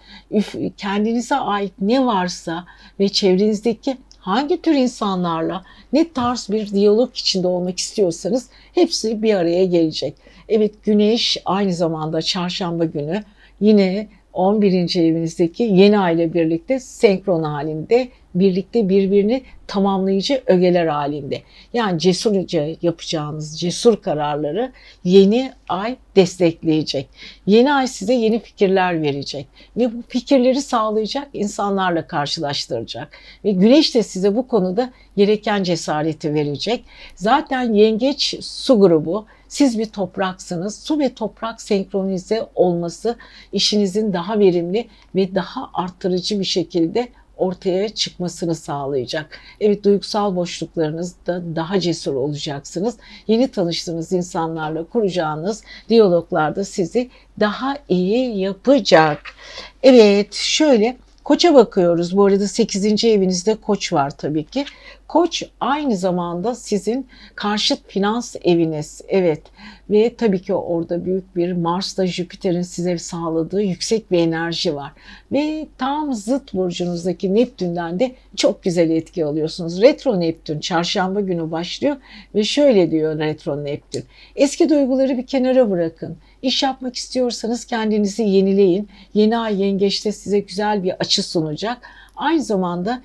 [0.76, 2.64] kendinize ait ne varsa
[3.00, 9.64] ve çevrenizdeki hangi tür insanlarla ne tarz bir diyalog içinde olmak istiyorsanız hepsi bir araya
[9.64, 10.14] gelecek.
[10.48, 13.24] Evet güneş aynı zamanda çarşamba günü
[13.62, 14.96] yine 11.
[14.96, 21.42] evinizdeki yeni aile birlikte senkron halinde birlikte birbirini tamamlayıcı ögeler halinde.
[21.72, 24.72] Yani cesurca yapacağınız cesur kararları
[25.04, 27.08] yeni ay destekleyecek.
[27.46, 33.08] Yeni ay size yeni fikirler verecek ve bu fikirleri sağlayacak insanlarla karşılaştıracak.
[33.44, 36.84] Ve güneş de size bu konuda gereken cesareti verecek.
[37.14, 40.78] Zaten yengeç su grubu siz bir topraksınız.
[40.78, 43.16] Su ve toprak senkronize olması
[43.52, 49.38] işinizin daha verimli ve daha arttırıcı bir şekilde ortaya çıkmasını sağlayacak.
[49.60, 52.96] Evet duygusal boşluklarınızda daha cesur olacaksınız.
[53.26, 59.20] Yeni tanıştığınız insanlarla kuracağınız diyaloglarda sizi daha iyi yapacak.
[59.82, 62.16] Evet şöyle Koça bakıyoruz.
[62.16, 63.04] Bu arada 8.
[63.04, 64.64] evinizde koç var tabii ki.
[65.12, 69.00] Koç aynı zamanda sizin karşıt finans eviniz.
[69.08, 69.42] Evet
[69.90, 74.92] ve tabii ki orada büyük bir Mars'ta Jüpiter'in size sağladığı yüksek bir enerji var.
[75.32, 79.82] Ve tam zıt burcunuzdaki Neptün'den de çok güzel etki alıyorsunuz.
[79.82, 81.96] Retro Neptün çarşamba günü başlıyor
[82.34, 84.04] ve şöyle diyor Retro Neptün.
[84.36, 86.16] Eski duyguları bir kenara bırakın.
[86.42, 88.88] İş yapmak istiyorsanız kendinizi yenileyin.
[89.14, 91.78] Yeni ay yengeçte size güzel bir açı sunacak.
[92.16, 93.02] Aynı zamanda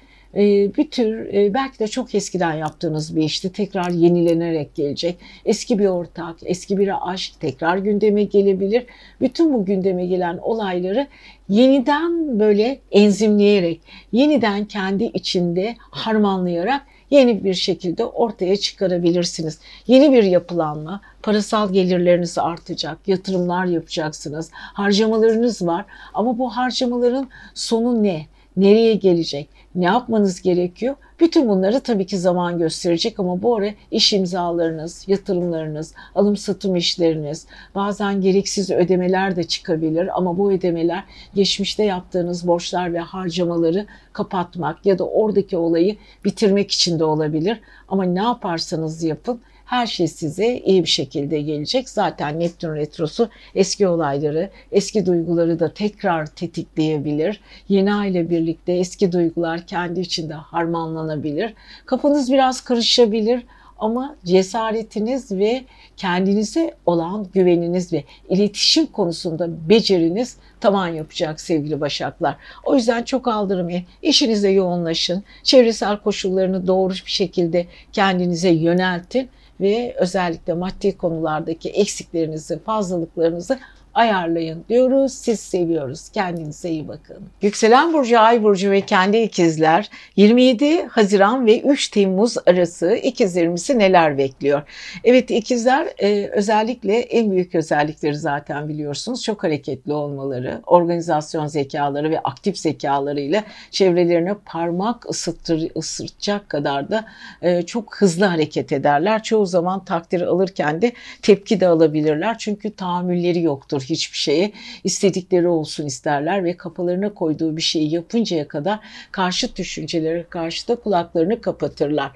[0.78, 5.18] bir tür e, belki de çok eskiden yaptığınız bir işti tekrar yenilenerek gelecek.
[5.46, 8.86] Eski bir ortak, eski bir aşk tekrar gündeme gelebilir.
[9.22, 11.08] Bütün bu gündeme gelen olayları
[11.50, 19.60] yeniden böyle enzimleyerek, yeniden kendi içinde harmanlayarak yeni bir şekilde ortaya çıkarabilirsiniz.
[19.88, 28.26] Yeni bir yapılanma, parasal gelirleriniz artacak, yatırımlar yapacaksınız, harcamalarınız var ama bu harcamaların sonu ne?
[28.58, 29.57] Nereye gelecek?
[29.78, 30.96] Ne yapmanız gerekiyor?
[31.20, 37.48] Bütün bunları tabii ki zaman gösterecek ama bu ara iş imzalarınız, yatırımlarınız, alım satım işleriniz,
[37.76, 41.04] bazen gereksiz ödemeler de çıkabilir ama bu ödemeler
[41.36, 47.62] geçmişte yaptığınız borçlar ve harcamaları kapatmak ya da oradaki olayı bitirmek için de olabilir.
[47.88, 51.90] Ama ne yaparsanız yapın her şey size iyi bir şekilde gelecek.
[51.90, 57.42] Zaten Neptün Retrosu eski olayları, eski duyguları da tekrar tetikleyebilir.
[57.70, 61.54] Yeni ay ile birlikte eski duygular kendi içinde harmanlanabilir.
[61.86, 63.44] Kafanız biraz karışabilir
[63.80, 65.64] ama cesaretiniz ve
[65.98, 72.36] kendinize olan güveniniz ve iletişim konusunda beceriniz tavan yapacak sevgili başaklar.
[72.66, 73.84] O yüzden çok aldırmayın.
[74.02, 75.24] İşinize yoğunlaşın.
[75.44, 79.30] Çevresel koşullarını doğru bir şekilde kendinize yöneltin
[79.62, 83.60] ve özellikle maddi konulardaki eksiklerinizi, fazlalıklarınızı
[83.98, 85.14] ayarlayın diyoruz.
[85.14, 86.10] Siz seviyoruz.
[86.10, 87.18] Kendinize iyi bakın.
[87.42, 94.18] Yükselen burcu, ay burcu ve kendi ikizler 27 Haziran ve 3 Temmuz arası ikizlerimizi neler
[94.18, 94.62] bekliyor?
[95.04, 99.24] Evet ikizler e, özellikle en büyük özellikleri zaten biliyorsunuz.
[99.24, 107.06] Çok hareketli olmaları, organizasyon zekaları ve aktif zekalarıyla çevrelerine parmak ısıttır, ısıtacak kadar da
[107.42, 109.24] e, çok hızlı hareket ederler.
[109.24, 112.38] Çoğu zaman takdir alırken de tepki de alabilirler.
[112.38, 114.52] Çünkü tahammülleri yoktur hiçbir şeye.
[114.84, 118.80] istedikleri olsun isterler ve kafalarına koyduğu bir şeyi yapıncaya kadar
[119.12, 122.12] karşıt düşüncelere karşı da kulaklarını kapatırlar.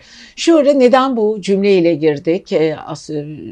[0.49, 2.77] Ara neden bu cümleyle girdik e,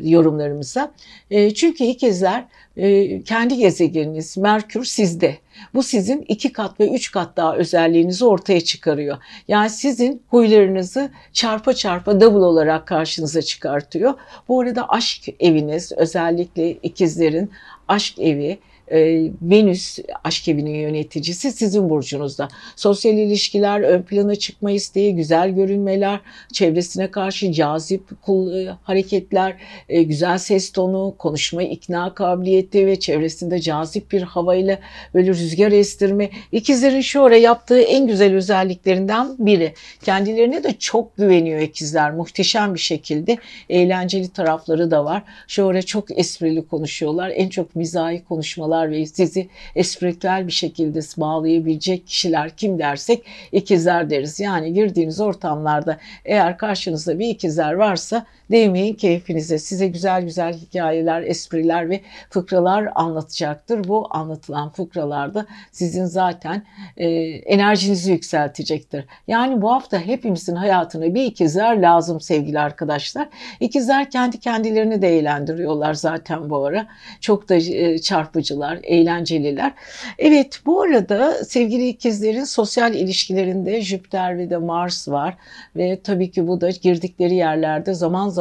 [0.03, 0.91] yorumlarımıza?
[1.31, 2.45] E, çünkü ikizler
[2.77, 5.37] e, kendi gezegeniniz Merkür sizde.
[5.73, 9.17] Bu sizin iki kat ve üç kat daha özelliğinizi ortaya çıkarıyor.
[9.47, 14.13] Yani sizin huylarınızı çarpa çarpa double olarak karşınıza çıkartıyor.
[14.47, 17.51] Bu arada aşk eviniz özellikle ikizlerin
[17.89, 18.59] aşk evi
[18.91, 22.47] e, Venüs aşk evinin yöneticisi sizin burcunuzda.
[22.75, 26.19] Sosyal ilişkiler, ön plana çıkma isteği, güzel görünmeler,
[26.53, 29.55] çevresine karşı cazip kul, e, hareketler,
[29.89, 34.79] e, güzel ses tonu, konuşma ikna kabiliyeti ve çevresinde cazip bir havayla
[35.13, 36.29] böyle rüzgar estirme.
[36.51, 39.73] İkizlerin şu ara yaptığı en güzel özelliklerinden biri.
[40.03, 42.11] Kendilerine de çok güveniyor ikizler.
[42.11, 43.37] Muhteşem bir şekilde
[43.69, 45.23] eğlenceli tarafları da var.
[45.47, 47.31] Şu ara çok esprili konuşuyorlar.
[47.35, 54.09] En çok mizahi konuşmalar insanlar ve sizi espritüel bir şekilde bağlayabilecek kişiler kim dersek ikizler
[54.09, 54.39] deriz.
[54.39, 59.59] Yani girdiğiniz ortamlarda eğer karşınızda bir ikizler varsa değmeyin keyfinize.
[59.59, 63.87] Size güzel güzel hikayeler, espriler ve fıkralar anlatacaktır.
[63.87, 66.63] Bu anlatılan fıkralarda sizin zaten
[66.97, 69.05] e, enerjinizi yükseltecektir.
[69.27, 73.29] Yani bu hafta hepimizin hayatına bir ikizler lazım sevgili arkadaşlar.
[73.59, 76.87] İkizler kendi kendilerini de eğlendiriyorlar zaten bu ara.
[77.21, 79.73] Çok da e, çarpıcılar eğlenceliler.
[80.17, 85.37] Evet bu arada sevgili ikizlerin sosyal ilişkilerinde Jüpiter ve de Mars var
[85.75, 88.38] ve tabii ki bu da girdikleri yerlerde zaman zaman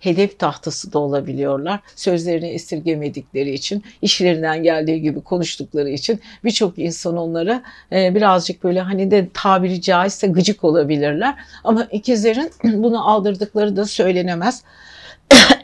[0.00, 1.80] hedef tahtası da olabiliyorlar.
[1.96, 9.10] Sözlerini esirgemedikleri için, işlerinden geldiği gibi konuştukları için birçok insan onlara e, birazcık böyle hani
[9.10, 11.34] de tabiri caizse gıcık olabilirler.
[11.64, 12.50] Ama ikizlerin
[12.82, 14.62] bunu aldırdıkları da söylenemez.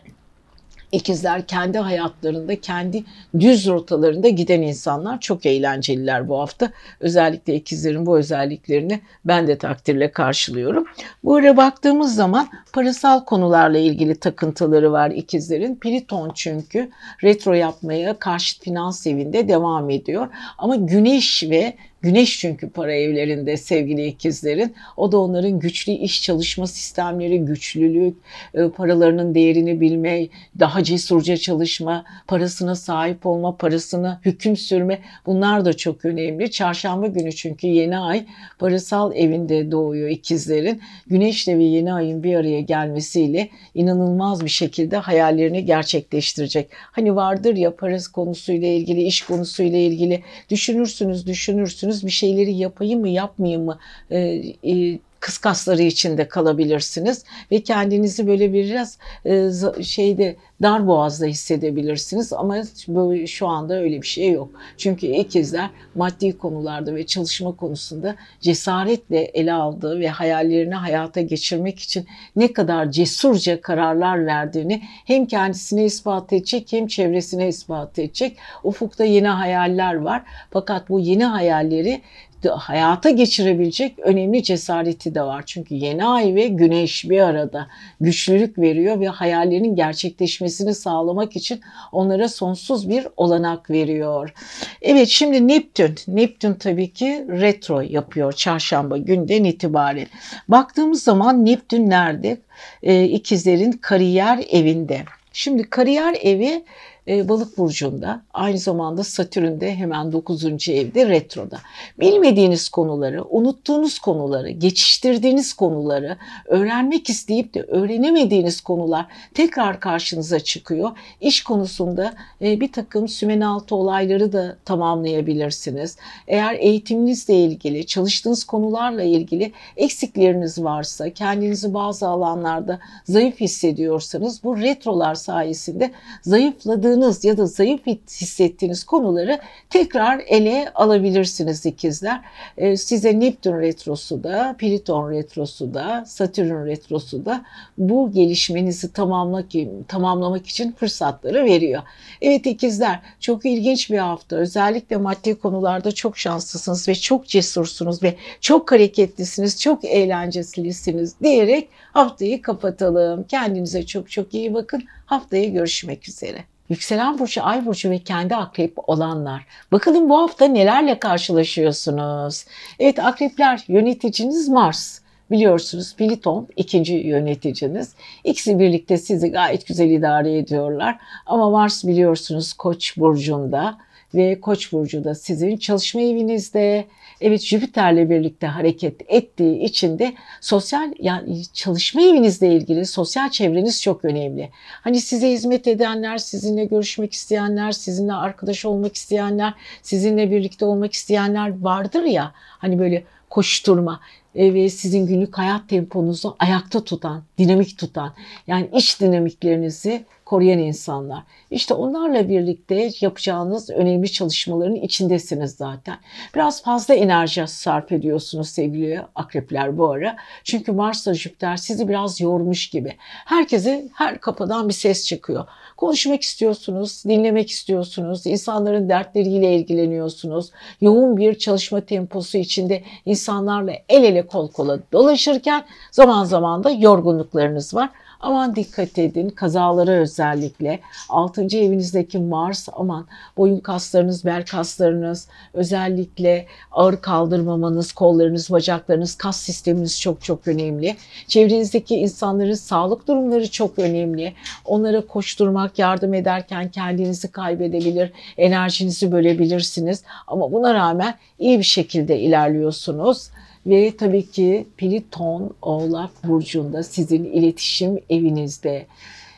[0.94, 3.04] İkizler kendi hayatlarında, kendi
[3.40, 6.70] düz rotalarında giden insanlar çok eğlenceliler bu hafta.
[7.00, 10.84] Özellikle ikizlerin bu özelliklerini ben de takdirle karşılıyorum.
[11.24, 15.76] Bu ara baktığımız zaman parasal konularla ilgili takıntıları var ikizlerin.
[15.76, 16.90] Pliton çünkü
[17.24, 20.28] retro yapmaya karşıt finans evinde devam ediyor.
[20.58, 24.74] Ama Güneş ve Güneş çünkü para evlerinde sevgili ikizlerin.
[24.96, 28.16] O da onların güçlü iş çalışma sistemleri, güçlülük,
[28.54, 30.26] e, paralarının değerini bilme,
[30.58, 36.50] daha cesurca çalışma, parasına sahip olma, parasına hüküm sürme bunlar da çok önemli.
[36.50, 38.26] Çarşamba günü çünkü yeni ay
[38.58, 40.80] parasal evinde doğuyor ikizlerin.
[41.06, 46.68] Güneşle ve yeni ayın bir araya gelmesiyle inanılmaz bir şekilde hayallerini gerçekleştirecek.
[46.72, 53.08] Hani vardır ya parası konusuyla ilgili, iş konusuyla ilgili düşünürsünüz, düşünürsünüz bir şeyleri yapayım mı
[53.08, 53.78] yapmayayım mı?
[54.10, 54.18] E,
[54.64, 59.50] e, kıskasları içinde kalabilirsiniz ve kendinizi böyle biraz e,
[59.82, 62.56] şeyde dar boğazda hissedebilirsiniz ama
[62.88, 64.50] böyle şu anda öyle bir şey yok.
[64.76, 72.06] Çünkü ikizler maddi konularda ve çalışma konusunda cesaretle ele aldığı ve hayallerini hayata geçirmek için
[72.36, 78.36] ne kadar cesurca kararlar verdiğini hem kendisine ispat edecek hem çevresine ispat edecek.
[78.64, 80.22] Ufukta yeni hayaller var.
[80.50, 82.00] Fakat bu yeni hayalleri
[82.48, 85.42] hayata geçirebilecek önemli cesareti de var.
[85.46, 87.66] Çünkü yeni ay ve güneş bir arada
[88.00, 91.60] güçlülük veriyor ve hayallerinin gerçekleşmesini sağlamak için
[91.92, 94.34] onlara sonsuz bir olanak veriyor.
[94.82, 95.94] Evet şimdi Neptün.
[96.08, 100.06] Neptün tabii ki retro yapıyor çarşamba günden itibaren.
[100.48, 102.38] Baktığımız zaman Neptün nerede?
[102.82, 105.04] Ee, ikizlerin kariyer evinde.
[105.32, 106.64] Şimdi kariyer evi
[107.08, 110.68] e, balık burcunda aynı zamanda Satürn'de hemen 9.
[110.68, 111.58] evde retroda.
[112.00, 120.90] Bilmediğiniz konuları, unuttuğunuz konuları, geçiştirdiğiniz konuları, öğrenmek isteyip de öğrenemediğiniz konular tekrar karşınıza çıkıyor.
[121.20, 125.96] İş konusunda e, bir takım sümenaltı olayları da tamamlayabilirsiniz.
[126.28, 135.14] Eğer eğitiminizle ilgili, çalıştığınız konularla ilgili eksikleriniz varsa, kendinizi bazı alanlarda zayıf hissediyorsanız bu retrolar
[135.14, 135.90] sayesinde
[136.22, 139.38] zayıfladığınız yaşadığınız ya da zayıf hissettiğiniz konuları
[139.70, 142.20] tekrar ele alabilirsiniz ikizler.
[142.56, 147.44] Ee, size Neptün retrosu da, Pliton retrosu da, Satürn retrosu da
[147.78, 149.46] bu gelişmenizi tamamlamak,
[149.88, 151.82] tamamlamak için fırsatları veriyor.
[152.22, 154.36] Evet ikizler çok ilginç bir hafta.
[154.36, 162.42] Özellikle maddi konularda çok şanslısınız ve çok cesursunuz ve çok hareketlisiniz, çok eğlencelisiniz diyerek haftayı
[162.42, 163.24] kapatalım.
[163.24, 164.84] Kendinize çok çok iyi bakın.
[165.06, 166.53] Haftaya görüşmek üzere.
[166.68, 169.46] Yükselen burcu, ay burcu ve kendi akrep olanlar.
[169.72, 172.44] Bakalım bu hafta nelerle karşılaşıyorsunuz?
[172.78, 175.00] Evet akrepler yöneticiniz Mars.
[175.30, 177.94] Biliyorsunuz Pliton ikinci yöneticiniz.
[178.24, 180.98] İkisi birlikte sizi gayet güzel idare ediyorlar.
[181.26, 183.78] Ama Mars biliyorsunuz Koç burcunda
[184.14, 186.84] ve Koç burcu da sizin çalışma evinizde.
[187.20, 194.04] Evet Jüpiter'le birlikte hareket ettiği için de sosyal yani çalışma evinizle ilgili sosyal çevreniz çok
[194.04, 194.50] önemli.
[194.82, 201.60] Hani size hizmet edenler, sizinle görüşmek isteyenler, sizinle arkadaş olmak isteyenler, sizinle birlikte olmak isteyenler
[201.60, 202.32] vardır ya.
[202.34, 204.00] Hani böyle koşturma
[204.34, 208.14] e, ve sizin günlük hayat temponuzu ayakta tutan, dinamik tutan
[208.46, 211.22] yani iç dinamiklerinizi koruyan insanlar.
[211.50, 215.96] İşte onlarla birlikte yapacağınız önemli çalışmaların içindesiniz zaten.
[216.34, 220.16] Biraz fazla enerji sarf ediyorsunuz sevgili akrepler bu ara.
[220.44, 222.96] Çünkü Mars'la Jüpiter sizi biraz yormuş gibi.
[223.24, 225.44] Herkese her kapıdan bir ses çıkıyor.
[225.76, 230.50] Konuşmak istiyorsunuz, dinlemek istiyorsunuz, insanların dertleriyle ilgileniyorsunuz.
[230.80, 237.74] Yoğun bir çalışma temposu içinde insanlarla el ele kol kola dolaşırken zaman zaman da yorgunluklarınız
[237.74, 237.90] var.
[238.24, 240.80] Aman dikkat edin kazalara özellikle.
[241.08, 241.42] 6.
[241.42, 243.06] evinizdeki Mars aman
[243.36, 250.96] boyun kaslarınız, bel kaslarınız özellikle ağır kaldırmamanız, kollarınız, bacaklarınız, kas sisteminiz çok çok önemli.
[251.28, 254.32] Çevrenizdeki insanların sağlık durumları çok önemli.
[254.64, 260.02] Onlara koşturmak, yardım ederken kendinizi kaybedebilir, enerjinizi bölebilirsiniz.
[260.26, 263.30] Ama buna rağmen iyi bir şekilde ilerliyorsunuz.
[263.66, 268.86] Ve tabii ki Pliton Oğlak Burcu'nda sizin iletişim evinizde.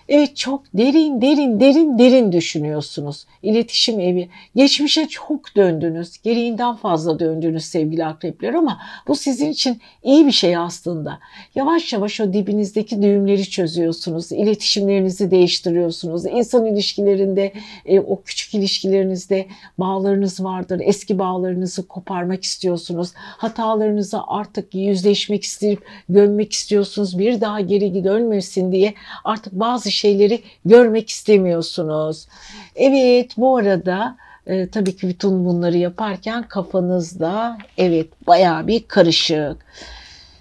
[0.09, 3.27] Evet çok derin derin derin derin düşünüyorsunuz.
[3.43, 4.29] İletişim evi.
[4.57, 6.23] Geçmişe çok döndünüz.
[6.23, 11.19] Gereğinden fazla döndünüz sevgili akrepler ama bu sizin için iyi bir şey aslında.
[11.55, 14.33] Yavaş yavaş o dibinizdeki düğümleri çözüyorsunuz.
[14.33, 16.27] İletişimlerinizi değiştiriyorsunuz.
[16.27, 17.53] İnsan ilişkilerinde,
[17.87, 19.47] e, o küçük ilişkilerinizde
[19.79, 20.81] bağlarınız vardır.
[20.85, 23.11] Eski bağlarınızı koparmak istiyorsunuz.
[23.17, 27.19] Hatalarınızı artık yüzleşmek isteyip gömmek istiyorsunuz.
[27.19, 28.95] Bir daha geri dönmesin diye
[29.25, 32.29] artık bazı şeyleri görmek istemiyorsunuz.
[32.77, 34.17] Evet bu arada
[34.47, 39.57] e, tabii ki bütün bunları yaparken kafanızda evet bayağı bir karışık.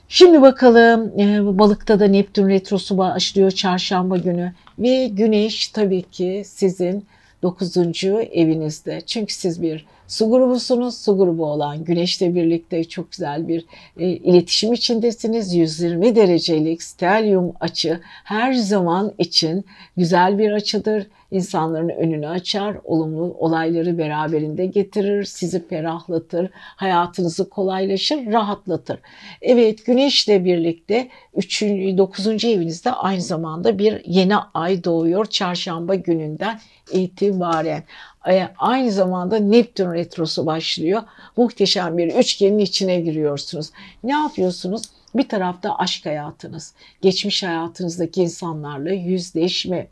[0.08, 7.06] Şimdi bakalım e, balıkta da Neptün retrosu başlıyor çarşamba günü ve güneş tabii ki sizin
[7.45, 7.77] 9.
[8.31, 9.01] evinizde.
[9.05, 10.97] Çünkü siz bir su grubusunuz.
[10.97, 13.65] Su grubu olan Güneş'le birlikte çok güzel bir
[13.97, 15.55] e, iletişim içindesiniz.
[15.55, 19.65] 120 derecelik stelyum açı her zaman için
[19.97, 21.07] güzel bir açıdır.
[21.31, 28.99] İnsanların önünü açar, olumlu olayları beraberinde getirir, sizi ferahlatır, hayatınızı kolaylaşır, rahatlatır.
[29.41, 31.61] Evet, Güneş'le birlikte 3.
[31.61, 32.45] 9.
[32.45, 36.59] evinizde aynı zamanda bir yeni ay doğuyor çarşamba gününden
[36.91, 37.83] itibaren.
[38.29, 41.03] E, aynı zamanda Neptün retrosu başlıyor.
[41.38, 43.71] Muhteşem bir üçgenin içine giriyorsunuz.
[44.03, 44.81] Ne yapıyorsunuz?
[45.15, 49.88] Bir tarafta aşk hayatınız, geçmiş hayatınızdaki insanlarla yüzleşme,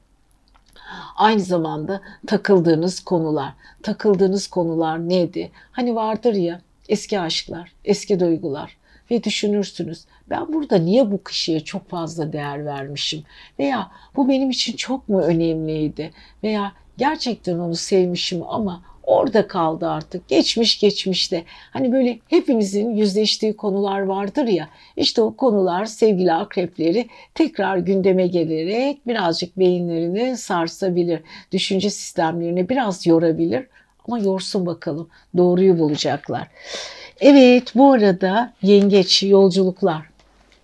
[1.15, 3.53] Aynı zamanda takıldığınız konular.
[3.83, 5.51] Takıldığınız konular neydi?
[5.71, 8.77] Hani vardır ya eski aşklar, eski duygular
[9.11, 10.05] ve düşünürsünüz.
[10.29, 13.23] Ben burada niye bu kişiye çok fazla değer vermişim?
[13.59, 16.13] Veya bu benim için çok mu önemliydi?
[16.43, 20.27] Veya gerçekten onu sevmişim ama orada kaldı artık.
[20.27, 21.43] Geçmiş geçmişte.
[21.71, 24.69] Hani böyle hepimizin yüzleştiği konular vardır ya.
[24.97, 31.21] İşte o konular sevgili akrepleri tekrar gündeme gelerek birazcık beyinlerini sarsabilir.
[31.51, 33.67] Düşünce sistemlerini biraz yorabilir.
[34.07, 35.09] Ama yorsun bakalım.
[35.37, 36.47] Doğruyu bulacaklar.
[37.21, 40.01] Evet bu arada yengeç yolculuklar.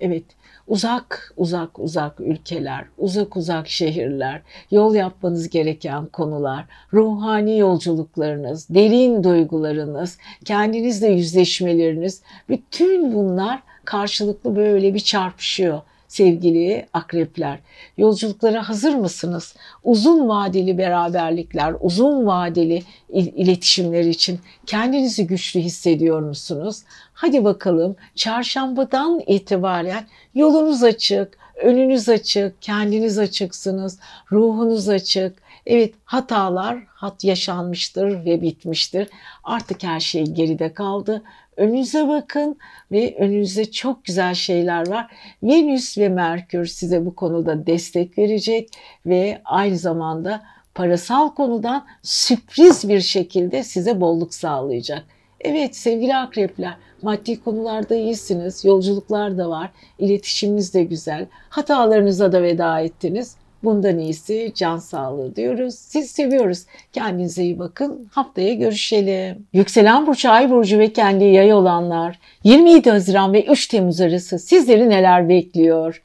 [0.01, 0.23] Evet
[0.69, 4.41] uzak uzak uzak ülkeler, uzak uzak şehirler,
[4.71, 14.99] yol yapmanız gereken konular, ruhani yolculuklarınız, derin duygularınız, kendinizle yüzleşmeleriniz, bütün bunlar karşılıklı böyle bir
[14.99, 17.59] çarpışıyor sevgili akrepler.
[17.97, 19.55] Yolculuklara hazır mısınız?
[19.83, 22.83] Uzun vadeli beraberlikler, uzun vadeli
[23.13, 26.83] iletişimler için kendinizi güçlü hissediyor musunuz?
[27.13, 33.99] Hadi bakalım çarşambadan itibaren yolunuz açık, önünüz açık, kendiniz açıksınız,
[34.31, 35.49] ruhunuz açık.
[35.65, 39.07] Evet hatalar hat yaşanmıştır ve bitmiştir.
[39.43, 41.23] Artık her şey geride kaldı.
[41.59, 42.57] Önünüze bakın
[42.91, 45.11] ve önünüzde çok güzel şeyler var.
[45.43, 48.69] Venüs ve Merkür size bu konuda destek verecek
[49.05, 50.41] ve aynı zamanda
[50.75, 55.05] parasal konudan sürpriz bir şekilde size bolluk sağlayacak.
[55.41, 62.81] Evet sevgili akrepler maddi konularda iyisiniz, yolculuklar da var, iletişiminiz de güzel, hatalarınıza da veda
[62.81, 63.35] ettiniz.
[63.63, 65.75] Bundan iyisi can sağlığı diyoruz.
[65.75, 66.65] Siz seviyoruz.
[66.93, 68.09] Kendinize iyi bakın.
[68.11, 69.45] Haftaya görüşelim.
[69.53, 74.89] Yükselen burç, ay burcu ve kendi yay olanlar 27 Haziran ve 3 Temmuz arası sizleri
[74.89, 76.01] neler bekliyor?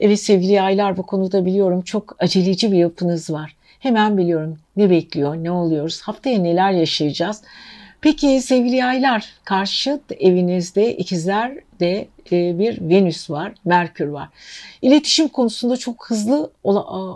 [0.00, 3.56] Evet sevgili yaylar bu konuda biliyorum çok aceleci bir yapınız var.
[3.78, 7.42] Hemen biliyorum ne bekliyor, ne oluyoruz, haftaya neler yaşayacağız.
[8.00, 14.28] Peki sevgili yaylar, karşıt evinizde ikizler de bir Venüs var, Merkür var.
[14.82, 16.50] İletişim konusunda çok hızlı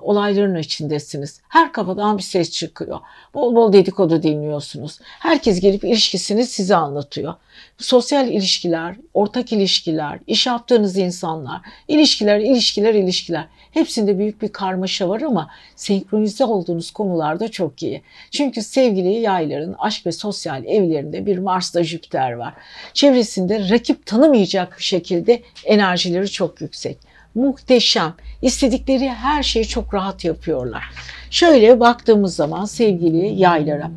[0.03, 1.41] olayların içindesiniz.
[1.49, 3.01] Her kafadan bir ses çıkıyor.
[3.35, 4.99] Bol bol dedikodu dinliyorsunuz.
[5.03, 7.35] Herkes gelip ilişkisini size anlatıyor.
[7.79, 13.45] Sosyal ilişkiler, ortak ilişkiler, iş yaptığınız insanlar, ilişkiler, ilişkiler, ilişkiler.
[13.71, 18.03] Hepsinde büyük bir karmaşa var ama senkronize olduğunuz konularda çok iyi.
[18.31, 22.55] Çünkü sevgili yayların aşk ve sosyal evlerinde bir Mars'ta Jüpiter var.
[22.95, 26.99] Çevresinde rakip tanımayacak bir şekilde enerjileri çok yüksek.
[27.35, 28.15] Muhteşem.
[28.43, 30.85] İstedikleri her şeyi çok rahat yapıyorlar.
[31.31, 33.91] Şöyle baktığımız zaman sevgili yaylara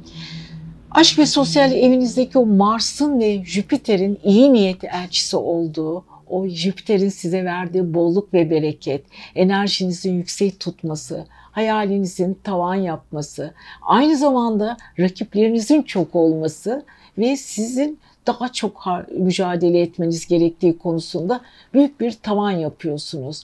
[0.91, 7.45] aşk ve sosyal evinizdeki o Mars'ın ve Jüpiter'in iyi niyeti elçisi olduğu o Jüpiter'in size
[7.45, 16.85] verdiği bolluk ve bereket, enerjinizin yüksek tutması, hayalinizin tavan yapması, aynı zamanda rakiplerinizin çok olması
[17.17, 21.41] ve sizin daha çok mücadele etmeniz gerektiği konusunda
[21.73, 23.43] büyük bir tavan yapıyorsunuz.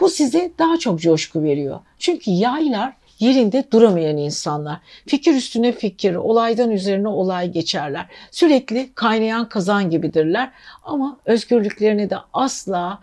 [0.00, 1.80] Bu size daha çok coşku veriyor.
[1.98, 4.80] Çünkü yaylar yerinde duramayan insanlar.
[5.06, 8.06] Fikir üstüne fikir, olaydan üzerine olay geçerler.
[8.30, 10.50] Sürekli kaynayan kazan gibidirler
[10.84, 12.98] ama özgürlüklerini de asla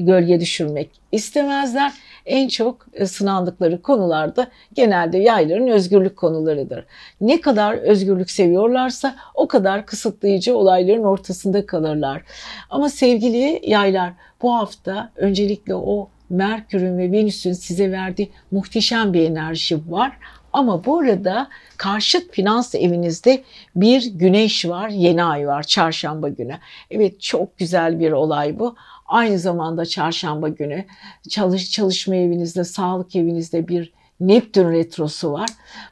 [0.00, 1.92] gölge düşürmek istemezler.
[2.26, 6.84] En çok e, sınandıkları konularda genelde yayların özgürlük konularıdır.
[7.20, 12.22] Ne kadar özgürlük seviyorlarsa o kadar kısıtlayıcı olayların ortasında kalırlar.
[12.70, 14.12] Ama sevgili yaylar
[14.42, 20.12] bu hafta öncelikle o Merkür'ün ve Venüs'ün size verdiği muhteşem bir enerji var.
[20.52, 23.42] Ama bu arada karşıt finans evinizde
[23.76, 26.58] bir güneş var, yeni ay var çarşamba günü.
[26.90, 28.76] Evet çok güzel bir olay bu.
[29.08, 30.84] Aynı zamanda çarşamba günü
[31.28, 35.48] çalış, çalışma evinizde, sağlık evinizde bir Neptün retrosu var.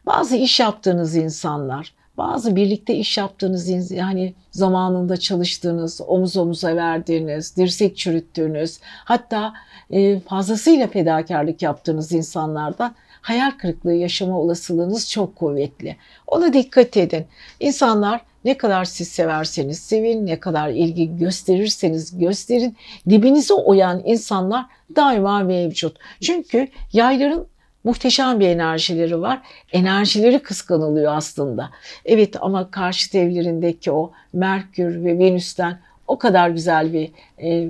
[0.06, 7.96] Bazı iş yaptığınız insanlar, bazı birlikte iş yaptığınız yani zamanında çalıştığınız, omuz omuza verdiğiniz, dirsek
[7.96, 9.52] çürüttüğünüz, hatta
[9.90, 15.96] e, fazlasıyla fedakarlık yaptığınız insanlardan hayal kırıklığı yaşama olasılığınız çok kuvvetli.
[16.26, 17.26] Ona dikkat edin.
[17.60, 22.76] İnsanlar ne kadar siz severseniz sevin, ne kadar ilgi gösterirseniz gösterin,
[23.08, 24.66] dibinize oyan insanlar
[24.96, 25.96] daima mevcut.
[26.20, 27.46] Çünkü yayların
[27.84, 29.42] muhteşem bir enerjileri var.
[29.72, 31.70] Enerjileri kıskanılıyor aslında.
[32.04, 37.10] Evet ama karşıt evlerindeki o Merkür ve Venüs'ten o kadar güzel bir
[37.42, 37.68] e,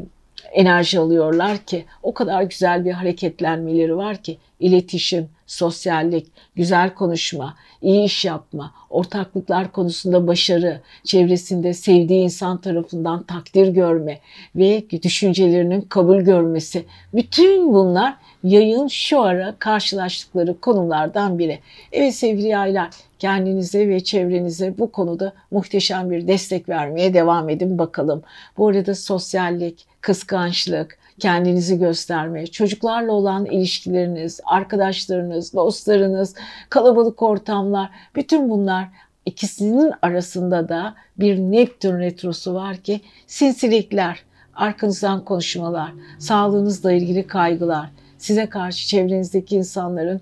[0.53, 6.27] enerji alıyorlar ki, o kadar güzel bir hareketlenmeleri var ki iletişim, sosyallik,
[6.57, 14.19] güzel konuşma, iyi iş yapma, ortaklıklar konusunda başarı, çevresinde sevdiği insan tarafından takdir görme
[14.57, 16.85] ve düşüncelerinin kabul görmesi.
[17.15, 21.59] Bütün bunlar yayın şu ara karşılaştıkları konulardan biri.
[21.93, 28.23] Evet sevgili yaylar kendinize ve çevrenize bu konuda muhteşem bir destek vermeye devam edin bakalım.
[28.59, 36.35] Bu arada sosyallik, kıskançlık, kendinizi gösterme, çocuklarla olan ilişkileriniz, arkadaşlarınız, dostlarınız,
[36.71, 38.89] kalabalık ortamlar, bütün bunlar
[39.27, 44.23] ikisinin arasında da bir Neptün retrosu var ki sinsilikler,
[44.55, 50.21] arkanızdan konuşmalar, sağlığınızla ilgili kaygılar, size karşı çevrenizdeki insanların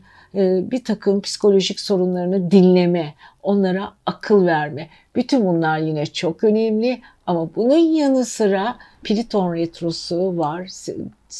[0.70, 4.88] bir takım psikolojik sorunlarını dinleme, onlara akıl verme.
[5.16, 10.70] Bütün bunlar yine çok önemli ama bunun yanı sıra Pliton retrosu var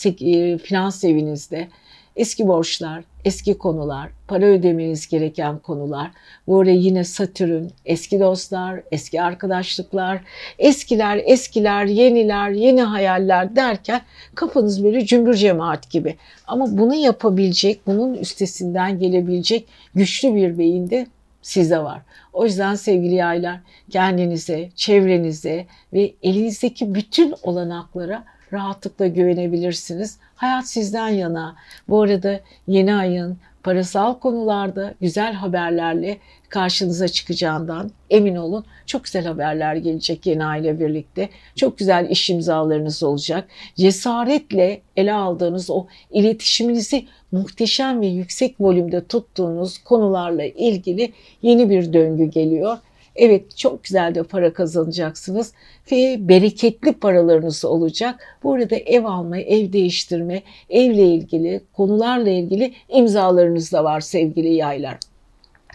[0.05, 1.69] e, finans evinizde.
[2.17, 6.11] Eski borçlar, eski konular, para ödemeniz gereken konular.
[6.47, 10.21] Bu arada yine Satürn, eski dostlar, eski arkadaşlıklar,
[10.59, 14.01] eskiler, eskiler, yeniler, yeni hayaller derken
[14.35, 16.17] kafanız böyle cümbür cemaat gibi.
[16.47, 21.07] Ama bunu yapabilecek, bunun üstesinden gelebilecek güçlü bir beyinde
[21.43, 22.03] sizde var.
[22.33, 23.61] O yüzden sevgili yaylar
[23.91, 28.25] kendinize, çevrenize ve elinizdeki bütün olanaklara
[28.55, 30.19] rahatlıkla güvenebilirsiniz.
[30.35, 31.57] Hayat sizden yana.
[31.89, 38.65] Bu arada yeni ayın parasal konularda güzel haberlerle karşınıza çıkacağından emin olun.
[38.87, 41.29] Çok güzel haberler gelecek yeni aile birlikte.
[41.57, 43.49] Çok güzel iş imzalarınız olacak.
[43.77, 52.25] Cesaretle ele aldığınız o iletişiminizi muhteşem ve yüksek volümde tuttuğunuz konularla ilgili yeni bir döngü
[52.25, 52.79] geliyor.
[53.17, 55.53] Evet çok güzel de para kazanacaksınız
[55.93, 58.39] ve bereketli paralarınız olacak.
[58.43, 64.99] Bu arada ev alma, ev değiştirme, evle ilgili konularla ilgili imzalarınız da var sevgili yaylar.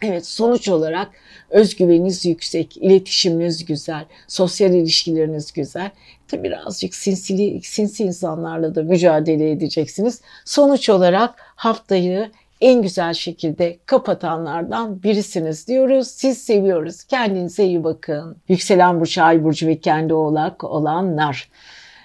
[0.01, 1.09] Evet sonuç olarak
[1.49, 5.91] özgüveniniz yüksek, iletişiminiz güzel, sosyal ilişkileriniz güzel.
[6.27, 10.21] Tabi birazcık sinsili, sinsi insanlarla da mücadele edeceksiniz.
[10.45, 12.31] Sonuç olarak haftayı
[12.61, 16.07] en güzel şekilde kapatanlardan birisiniz diyoruz.
[16.07, 17.03] Siz seviyoruz.
[17.03, 18.37] Kendinize iyi bakın.
[18.49, 21.49] Yükselen burç, ay burcu ve kendi oğlak olanlar.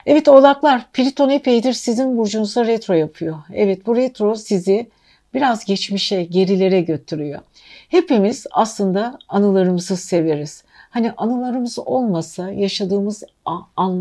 [0.07, 3.37] Evet oğlaklar, Plüton epeydir sizin burcunuza retro yapıyor.
[3.55, 4.87] Evet bu retro sizi
[5.35, 7.41] biraz geçmişe, gerilere götürüyor.
[7.89, 10.65] Hepimiz aslında anılarımızı severiz.
[10.95, 13.23] Hani anılarımız olmasa yaşadığımız
[13.77, 14.01] an,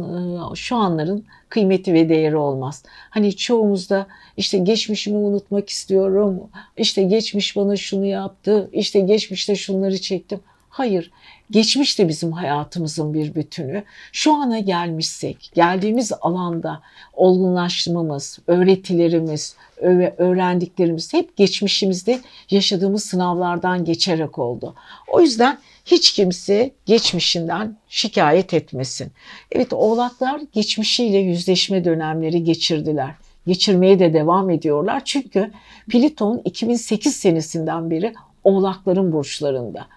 [0.51, 2.83] e, şu anların kıymeti ve değeri olmaz.
[3.09, 6.39] Hani çoğumuzda işte geçmişimi unutmak istiyorum,
[6.77, 10.39] işte geçmiş bana şunu yaptı, işte geçmişte şunları çektim.
[10.69, 11.11] Hayır,
[11.51, 13.83] geçmiş de bizim hayatımızın bir bütünü.
[14.11, 16.81] Şu ana gelmişsek, geldiğimiz alanda
[17.13, 19.55] olgunlaşmamız, öğretilerimiz,
[20.17, 24.75] öğrendiklerimiz hep geçmişimizde yaşadığımız sınavlardan geçerek oldu.
[25.07, 29.11] O yüzden hiç kimse geçmişinden şikayet etmesin.
[29.51, 33.15] Evet oğlaklar geçmişiyle yüzleşme dönemleri geçirdiler.
[33.47, 35.01] Geçirmeye de devam ediyorlar.
[35.05, 35.51] Çünkü
[35.89, 38.13] Pliton 2008 senesinden beri
[38.43, 39.87] oğlakların burçlarında.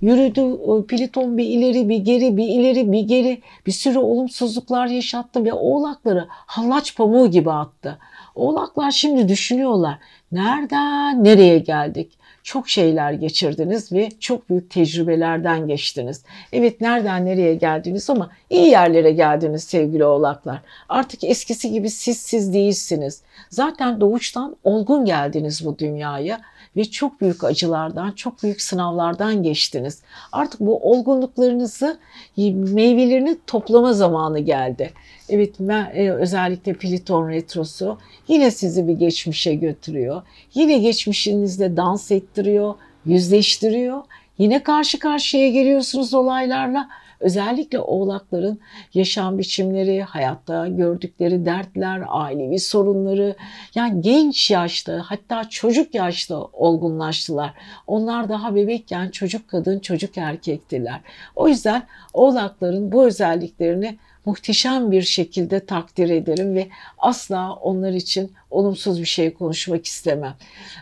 [0.00, 5.52] Yürüdü Pliton bir ileri bir geri bir ileri bir geri bir sürü olumsuzluklar yaşattı ve
[5.52, 7.98] oğlakları hallaç pamuğu gibi attı.
[8.34, 9.98] Oğlaklar şimdi düşünüyorlar
[10.32, 12.18] nereden nereye geldik?
[12.44, 16.24] Çok şeyler geçirdiniz ve çok büyük tecrübelerden geçtiniz.
[16.52, 20.60] Evet nereden nereye geldiniz ama iyi yerlere geldiniz sevgili oğlaklar.
[20.88, 23.22] Artık eskisi gibi siz siz değilsiniz.
[23.50, 26.40] Zaten doğuştan olgun geldiniz bu dünyaya
[26.76, 30.02] ve çok büyük acılardan, çok büyük sınavlardan geçtiniz.
[30.32, 31.98] Artık bu olgunluklarınızı
[32.36, 34.90] meyvelerini toplama zamanı geldi.
[35.28, 35.60] Evet
[35.94, 37.98] e, özellikle Pliton retrosu
[38.28, 40.22] yine sizi bir geçmişe götürüyor.
[40.54, 42.74] Yine geçmişinizde dans ettiriyor,
[43.06, 44.02] yüzleştiriyor.
[44.38, 46.88] Yine karşı karşıya geliyorsunuz olaylarla
[47.24, 48.60] Özellikle oğlakların
[48.94, 53.36] yaşam biçimleri, hayatta gördükleri dertler, ailevi sorunları,
[53.74, 57.54] yani genç yaşta hatta çocuk yaşta olgunlaştılar.
[57.86, 61.00] Onlar daha bebekken çocuk kadın, çocuk erkektiler.
[61.36, 66.68] O yüzden oğlakların bu özelliklerini muhteşem bir şekilde takdir ederim ve
[66.98, 70.34] asla onlar için olumsuz bir şey konuşmak istemem.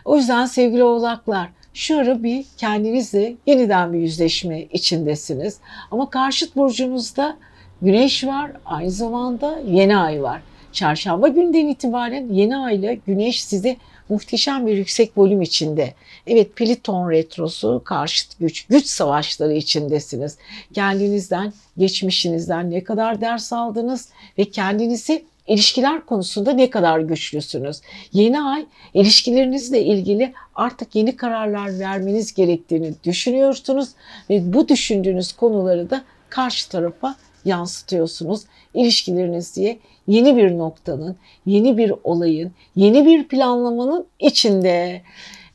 [0.05, 5.57] O yüzden sevgili oğlaklar şu ara bir kendinizle yeniden bir yüzleşme içindesiniz.
[5.91, 7.37] Ama karşıt burcunuzda
[7.81, 10.41] güneş var, aynı zamanda yeni ay var.
[10.71, 13.77] Çarşamba günden itibaren yeni ay ile güneş size
[14.09, 15.93] muhteşem bir yüksek volüm içinde.
[16.27, 20.37] Evet Pliton retrosu karşıt güç, güç savaşları içindesiniz.
[20.73, 27.81] Kendinizden, geçmişinizden ne kadar ders aldınız ve kendinizi İlişkiler konusunda ne kadar güçlüsünüz?
[28.13, 33.89] Yeni ay ilişkilerinizle ilgili artık yeni kararlar vermeniz gerektiğini düşünüyorsunuz
[34.29, 38.41] ve bu düşündüğünüz konuları da karşı tarafa yansıtıyorsunuz.
[38.73, 41.15] İlişkileriniz diye yeni bir noktanın,
[41.45, 45.01] yeni bir olayın, yeni bir planlamanın içinde.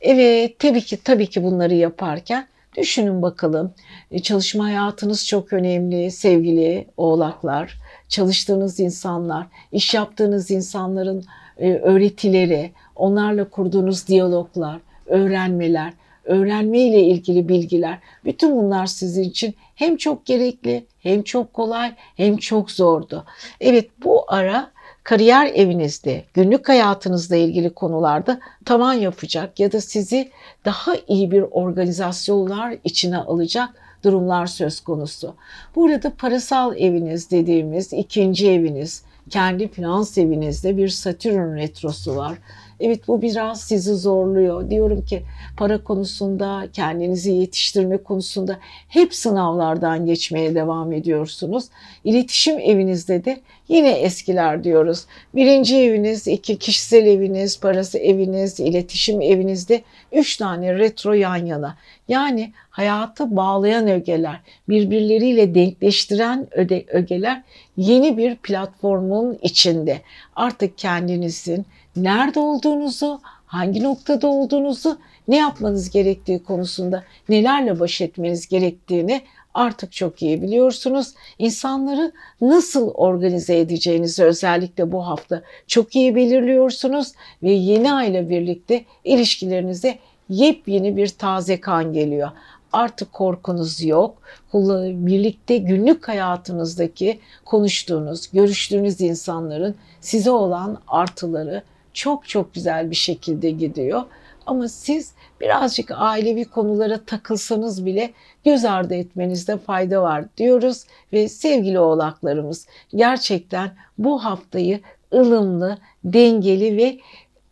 [0.01, 3.73] Evet tabii ki tabii ki bunları yaparken düşünün bakalım.
[4.11, 7.77] E, çalışma hayatınız çok önemli sevgili oğlaklar
[8.09, 11.25] çalıştığınız insanlar, iş yaptığınız insanların
[11.57, 15.93] e, öğretileri, onlarla kurduğunuz diyaloglar, öğrenmeler,
[16.29, 22.37] öğrenme ile ilgili bilgiler, bütün bunlar sizin için hem çok gerekli, hem çok kolay, hem
[22.37, 23.25] çok zordu.
[23.61, 24.71] Evet bu ara
[25.03, 30.29] kariyer evinizde, günlük hayatınızla ilgili konularda tavan yapacak ya da sizi
[30.65, 33.69] daha iyi bir organizasyonlar içine alacak
[34.03, 35.35] durumlar söz konusu.
[35.75, 42.37] Burada parasal eviniz dediğimiz ikinci eviniz, kendi finans evinizde bir Satürn retrosu var.
[42.79, 44.69] Evet bu biraz sizi zorluyor.
[44.69, 45.23] Diyorum ki
[45.57, 51.65] para konusunda, kendinizi yetiştirme konusunda hep sınavlardan geçmeye devam ediyorsunuz.
[52.03, 55.05] İletişim evinizde de yine eskiler diyoruz.
[55.35, 61.77] Birinci eviniz, iki kişisel eviniz, parası eviniz, iletişim evinizde üç tane retro yan yana.
[62.07, 66.47] Yani hayatı bağlayan ögeler, birbirleriyle denkleştiren
[66.87, 67.43] ögeler
[67.77, 70.01] yeni bir platformun içinde.
[70.35, 71.65] Artık kendinizin
[71.95, 79.21] nerede olduğunuzu, hangi noktada olduğunuzu, ne yapmanız gerektiği konusunda nelerle baş etmeniz gerektiğini
[79.53, 81.13] artık çok iyi biliyorsunuz.
[81.39, 82.11] İnsanları
[82.41, 87.13] nasıl organize edeceğinizi özellikle bu hafta çok iyi belirliyorsunuz
[87.43, 92.31] ve yeni ayla birlikte ilişkilerinize yepyeni bir taze kan geliyor.
[92.73, 94.17] Artık korkunuz yok.
[94.53, 101.63] Birlikte günlük hayatınızdaki konuştuğunuz, görüştüğünüz insanların size olan artıları
[101.99, 104.03] çok çok güzel bir şekilde gidiyor.
[104.45, 108.13] Ama siz birazcık ailevi konulara takılsanız bile
[108.45, 114.79] göz ardı etmenizde fayda var diyoruz ve sevgili oğlaklarımız gerçekten bu haftayı
[115.13, 116.99] ılımlı, dengeli ve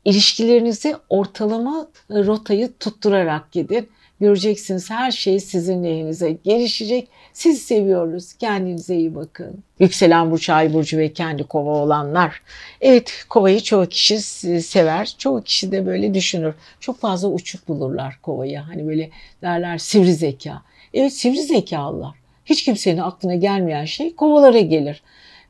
[0.06, 3.90] ilişkilerinizi ortalama rotayı tutturarak gidin.
[4.20, 7.08] Göreceksiniz her şey sizin lehinize gelişecek.
[7.34, 8.34] Sizi seviyoruz.
[8.34, 9.64] Kendinize iyi bakın.
[9.80, 12.42] Yükselen burç, ay burcu ve kendi kova olanlar.
[12.82, 14.22] Evet kovayı çoğu kişi
[14.62, 15.16] sever.
[15.18, 16.54] Çoğu kişi de böyle düşünür.
[16.80, 18.58] Çok fazla uçuk bulurlar kovayı.
[18.58, 19.10] Hani böyle
[19.42, 20.62] derler sivri zeka.
[20.94, 22.16] Evet sivri zekalılar.
[22.46, 25.02] Hiç kimsenin aklına gelmeyen şey kovalara gelir.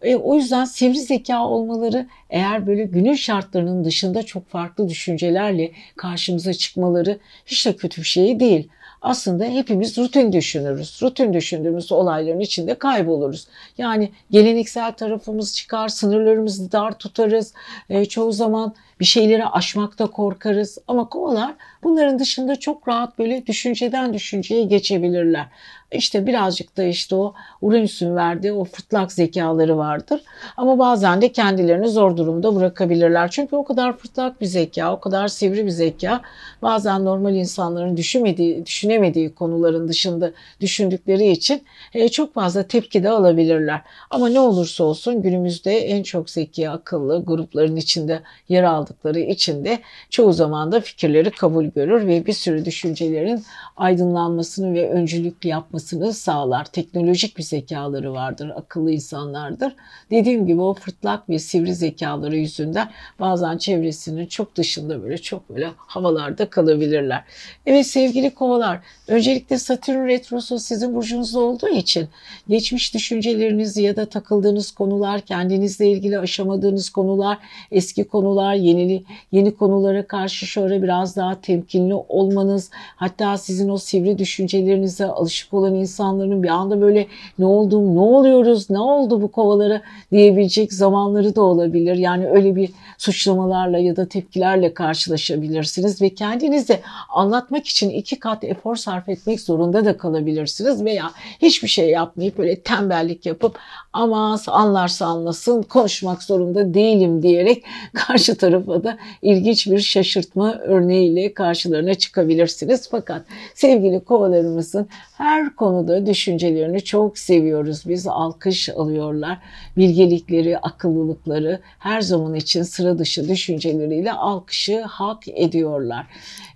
[0.01, 6.53] E, o yüzden sivri zeka olmaları eğer böyle günün şartlarının dışında çok farklı düşüncelerle karşımıza
[6.53, 8.67] çıkmaları hiç de kötü bir şey değil.
[9.01, 10.99] Aslında hepimiz rutin düşünürüz.
[11.01, 13.47] Rutin düşündüğümüz olayların içinde kayboluruz.
[13.77, 17.53] Yani geleneksel tarafımız çıkar, sınırlarımızı dar tutarız.
[17.89, 20.77] E, çoğu zaman bir şeyleri aşmakta korkarız.
[20.87, 25.45] Ama kovalar bunların dışında çok rahat böyle düşünceden düşünceye geçebilirler.
[25.91, 30.21] İşte birazcık da işte o Uranüs'ün verdiği o fırtlak zekaları vardır.
[30.57, 33.29] Ama bazen de kendilerini zor durumda bırakabilirler.
[33.31, 36.21] Çünkü o kadar fırtlak bir zeka, o kadar sivri bir zeka.
[36.61, 40.31] Bazen normal insanların düşünmediği, düşünemediği konuların dışında
[40.61, 41.63] düşündükleri için
[41.93, 43.81] e, çok fazla tepki de alabilirler.
[44.09, 49.65] Ama ne olursa olsun günümüzde en çok zeki, akıllı grupların içinde yer aldı aldıkları için
[49.65, 49.79] de
[50.09, 53.43] çoğu zaman da fikirleri kabul görür ve bir sürü düşüncelerin
[53.77, 55.76] aydınlanmasını ve öncülük yapmasını
[56.13, 56.65] sağlar.
[56.65, 59.75] Teknolojik bir zekaları vardır, akıllı insanlardır.
[60.11, 65.69] Dediğim gibi o fırtlak ve sivri zekaları yüzünden bazen çevresinin çok dışında böyle çok böyle
[65.77, 67.23] havalarda kalabilirler.
[67.65, 72.07] Evet sevgili kovalar, öncelikle Satürn retrosu sizin burcunuzda olduğu için
[72.49, 77.37] geçmiş düşünceleriniz ya da takıldığınız konular, kendinizle ilgili aşamadığınız konular,
[77.71, 84.17] eski konular, yeni yeni konulara karşı şöyle biraz daha temkinli olmanız, hatta sizin o sivri
[84.17, 87.07] düşüncelerinize alışık olan insanların bir anda böyle
[87.39, 91.95] ne oldu, ne oluyoruz, ne oldu bu kovalara diyebilecek zamanları da olabilir.
[91.95, 98.75] Yani öyle bir suçlamalarla ya da tepkilerle karşılaşabilirsiniz ve kendinizi anlatmak için iki kat efor
[98.75, 101.11] sarf etmek zorunda da kalabilirsiniz veya
[101.41, 103.59] hiçbir şey yapmayıp böyle tembellik yapıp
[103.93, 107.63] ama anlarsa anlasın konuşmak zorunda değilim diyerek
[107.93, 112.87] karşı tarafa da ilginç bir şaşırtma örneğiyle karşılarına çıkabilirsiniz.
[112.91, 114.87] Fakat sevgili kovalarımızın
[115.17, 117.83] her konuda düşüncelerini çok seviyoruz.
[117.87, 119.37] Biz alkış alıyorlar.
[119.77, 126.07] Bilgelikleri, akıllılıkları her zaman için sıra dışı düşünceleriyle alkışı hak ediyorlar.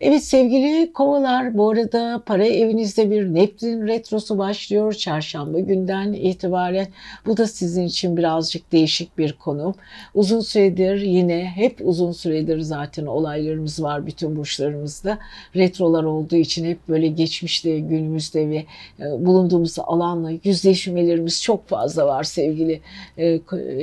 [0.02, 6.88] Evet sevgili kovalar bu arada para evinizde bir Neptün retrosu başlıyor çarşamba günden itibaren.
[7.26, 9.76] Bu da sizin için birazcık değişik bir konu.
[10.14, 15.18] Uzun süredir yine hep uzun süredir zaten olaylarımız var bütün burçlarımızda.
[15.56, 18.66] Retrolar olduğu için hep böyle geçmişte, günümüzde ve
[19.00, 22.82] bulunduğumuz alanla yüzleşmelerimiz çok fazla var sevgili
[23.18, 23.40] e,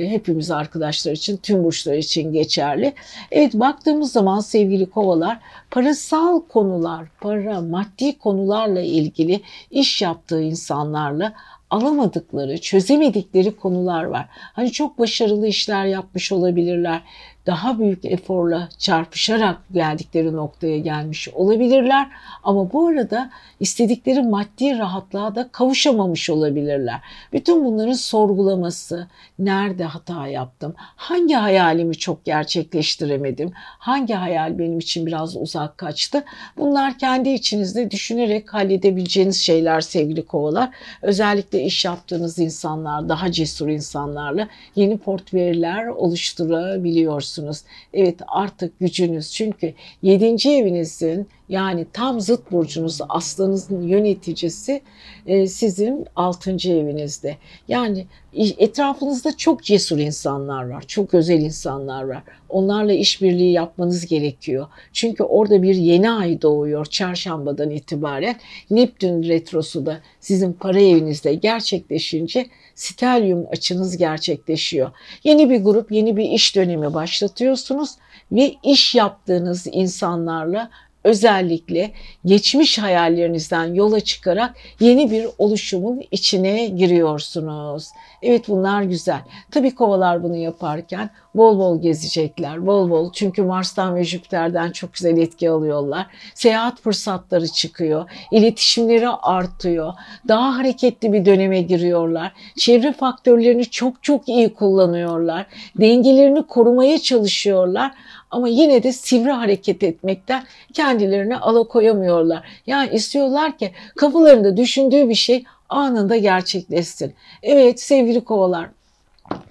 [0.09, 2.93] hepimiz arkadaşlar için, tüm burçlar için geçerli.
[3.31, 5.39] Evet baktığımız zaman sevgili kovalar
[5.71, 9.41] parasal konular, para, maddi konularla ilgili
[9.71, 11.33] iş yaptığı insanlarla
[11.69, 14.25] alamadıkları, çözemedikleri konular var.
[14.31, 17.01] Hani çok başarılı işler yapmış olabilirler
[17.49, 22.07] daha büyük eforla çarpışarak geldikleri noktaya gelmiş olabilirler.
[22.43, 23.29] Ama bu arada
[23.59, 26.99] istedikleri maddi rahatlığa da kavuşamamış olabilirler.
[27.33, 29.07] Bütün bunların sorgulaması,
[29.39, 36.23] nerede hata yaptım, hangi hayalimi çok gerçekleştiremedim, hangi hayal benim için biraz uzak kaçtı.
[36.57, 40.69] Bunlar kendi içinizde düşünerek halledebileceğiniz şeyler sevgili kovalar.
[41.01, 47.63] Özellikle iş yaptığınız insanlar, daha cesur insanlarla yeni portföyler oluşturabiliyorsunuz görüyorsunuz.
[47.93, 50.49] Evet artık gücünüz çünkü 7.
[50.49, 54.81] evinizin yani tam zıt burcunuz aslanınızın yöneticisi
[55.25, 56.51] e, sizin 6.
[56.51, 57.37] evinizde.
[57.67, 62.23] Yani etrafınızda çok cesur insanlar var, çok özel insanlar var.
[62.49, 64.67] Onlarla işbirliği yapmanız gerekiyor.
[64.93, 68.35] Çünkü orada bir yeni ay doğuyor çarşambadan itibaren.
[68.71, 72.45] Neptün retrosu da sizin para evinizde gerçekleşince
[72.79, 74.91] stelyum açınız gerçekleşiyor.
[75.23, 77.89] Yeni bir grup, yeni bir iş dönemi başlatıyorsunuz
[78.31, 80.69] ve iş yaptığınız insanlarla
[81.03, 81.91] özellikle
[82.25, 87.87] geçmiş hayallerinizden yola çıkarak yeni bir oluşumun içine giriyorsunuz.
[88.21, 89.21] Evet bunlar güzel.
[89.51, 92.67] Tabii kovalar bunu yaparken bol bol gezecekler.
[92.67, 96.07] Bol bol çünkü Mars'tan ve Jüpiter'den çok güzel etki alıyorlar.
[96.33, 98.09] Seyahat fırsatları çıkıyor.
[98.31, 99.93] İletişimleri artıyor.
[100.27, 102.33] Daha hareketli bir döneme giriyorlar.
[102.57, 105.45] Çevre faktörlerini çok çok iyi kullanıyorlar.
[105.79, 107.91] Dengelerini korumaya çalışıyorlar
[108.31, 112.43] ama yine de sivri hareket etmekten kendilerini alakoyamıyorlar.
[112.67, 117.13] Yani istiyorlar ki kafalarında düşündüğü bir şey anında gerçekleşsin.
[117.43, 118.69] Evet sevgili kovalar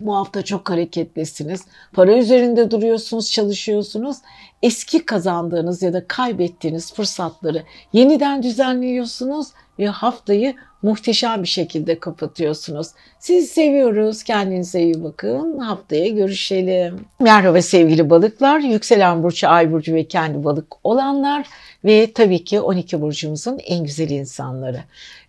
[0.01, 1.61] bu hafta çok hareketlisiniz.
[1.93, 4.17] Para üzerinde duruyorsunuz, çalışıyorsunuz.
[4.63, 7.63] Eski kazandığınız ya da kaybettiğiniz fırsatları
[7.93, 9.49] yeniden düzenliyorsunuz
[9.79, 12.89] ve haftayı muhteşem bir şekilde kapatıyorsunuz.
[13.19, 14.23] Sizi seviyoruz.
[14.23, 15.59] Kendinize iyi bakın.
[15.59, 17.01] Haftaya görüşelim.
[17.21, 18.61] Merhaba sevgili balıklar.
[18.61, 21.47] Yükselen burcu, ay burcu ve kendi balık olanlar
[21.85, 24.85] ve tabii ki 12 burcumuzun en güzel insanları.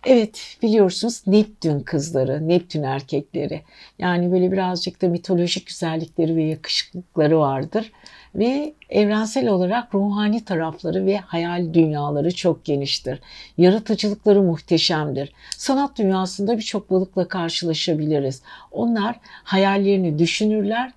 [0.06, 3.62] Evet biliyorsunuz Neptün kızları, Neptün erkekleri.
[3.98, 7.92] Yani böyle birazcık da mitolojik güzellikleri ve yakışıklıkları vardır
[8.34, 13.20] ve evrensel olarak ruhani tarafları ve hayal dünyaları çok geniştir.
[13.58, 15.32] Yaratıcılıkları muhteşemdir.
[15.56, 18.42] Sanat dünyasında birçok balıkla karşılaşabiliriz.
[18.72, 20.92] Onlar hayallerini düşünürler,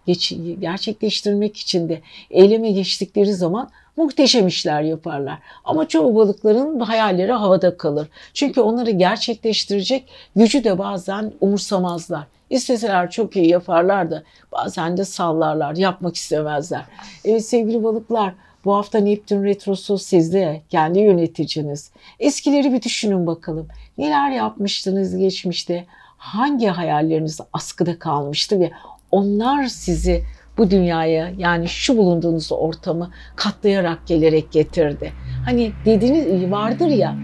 [0.60, 5.40] gerçekleştirmek için de eyleme geçtikleri zaman muhteşem işler yaparlar.
[5.66, 8.08] Ama çoğu balıkların hayalleri havada kalır.
[8.34, 12.33] Çünkü onları gerçekleştirecek gücü de bazen umursamazlar.
[12.50, 16.86] İsteseler çok iyi yaparlar da bazen de sallarlar, yapmak istemezler.
[17.26, 18.34] Evet sevgili balıklar
[18.66, 21.92] bu hafta Neptün Retrosu sizde, kendi yöneticiniz.
[22.20, 23.68] Eskileri bir düşünün bakalım.
[23.98, 25.86] Neler yapmıştınız geçmişte?
[26.18, 28.72] Hangi hayalleriniz askıda kalmıştı ve
[29.12, 30.24] onlar sizi
[30.58, 35.14] bu dünyaya yani şu bulunduğunuz ortamı katlayarak gelerek getirdi.
[35.46, 37.16] Hani dediğiniz vardır ya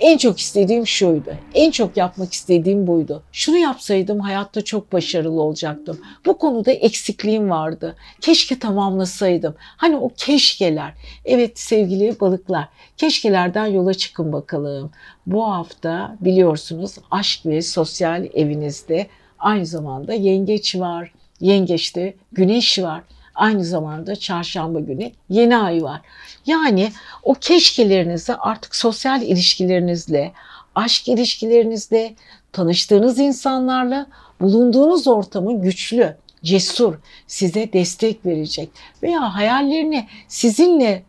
[0.00, 1.34] en çok istediğim şuydu.
[1.54, 3.22] En çok yapmak istediğim buydu.
[3.32, 6.00] Şunu yapsaydım hayatta çok başarılı olacaktım.
[6.26, 7.96] Bu konuda eksikliğim vardı.
[8.20, 9.54] Keşke tamamlasaydım.
[9.58, 10.94] Hani o keşkeler.
[11.24, 12.68] Evet sevgili balıklar.
[12.96, 14.90] Keşkelerden yola çıkın bakalım.
[15.26, 19.06] Bu hafta biliyorsunuz aşk ve sosyal evinizde
[19.38, 21.12] aynı zamanda yengeç var.
[21.40, 23.02] Yengeçte güneş var.
[23.38, 26.00] Aynı zamanda çarşamba günü yeni ay var.
[26.46, 30.32] Yani o keşkelerinizi artık sosyal ilişkilerinizle,
[30.74, 32.14] aşk ilişkilerinizle,
[32.52, 34.06] tanıştığınız insanlarla
[34.40, 36.94] bulunduğunuz ortamın güçlü, cesur,
[37.26, 38.70] size destek verecek
[39.02, 41.02] veya hayallerini sizinle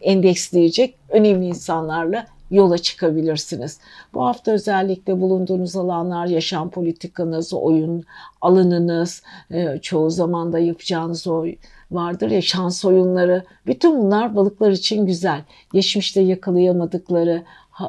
[0.00, 3.78] endeksleyecek önemli insanlarla yola çıkabilirsiniz.
[4.14, 8.04] Bu hafta özellikle bulunduğunuz alanlar, yaşam politikanız, oyun
[8.40, 11.46] alanınız, e, çoğu zaman da yapacağınız o
[11.90, 13.44] vardır ya şans oyunları.
[13.66, 15.42] Bütün bunlar balıklar için güzel.
[15.72, 17.42] Geçmişte yakalayamadıkları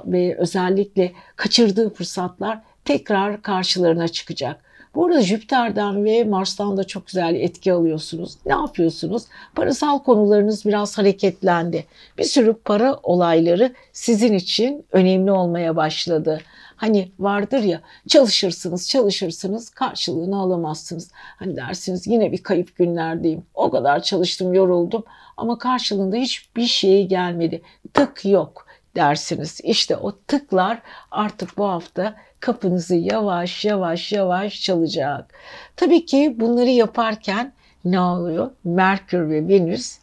[0.06, 4.65] ve özellikle kaçırdığı fırsatlar tekrar karşılarına çıkacak.
[4.96, 8.38] Bu arada Jüpiter'den ve Mars'tan da çok güzel etki alıyorsunuz.
[8.46, 9.24] Ne yapıyorsunuz?
[9.56, 11.86] Parasal konularınız biraz hareketlendi.
[12.18, 16.42] Bir sürü para olayları sizin için önemli olmaya başladı.
[16.76, 21.12] Hani vardır ya çalışırsınız çalışırsınız karşılığını alamazsınız.
[21.14, 23.44] Hani dersiniz yine bir kayıp günlerdeyim.
[23.54, 25.04] O kadar çalıştım yoruldum
[25.38, 27.62] ama karşılığında hiçbir şey gelmedi.
[27.94, 28.66] Tık yok
[28.96, 29.62] dersiniz.
[29.64, 30.82] İşte o tıklar
[31.12, 32.16] artık bu hafta
[32.46, 35.34] kapınızı yavaş yavaş yavaş çalacak.
[35.76, 37.54] Tabii ki bunları yaparken
[37.86, 38.52] ne oluyor?
[38.64, 39.98] Merkür ve Venüs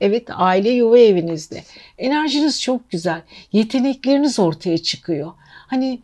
[0.00, 1.62] Evet aile yuva evinizde.
[1.98, 3.22] Enerjiniz çok güzel.
[3.52, 5.32] Yetenekleriniz ortaya çıkıyor.
[5.66, 6.00] Hani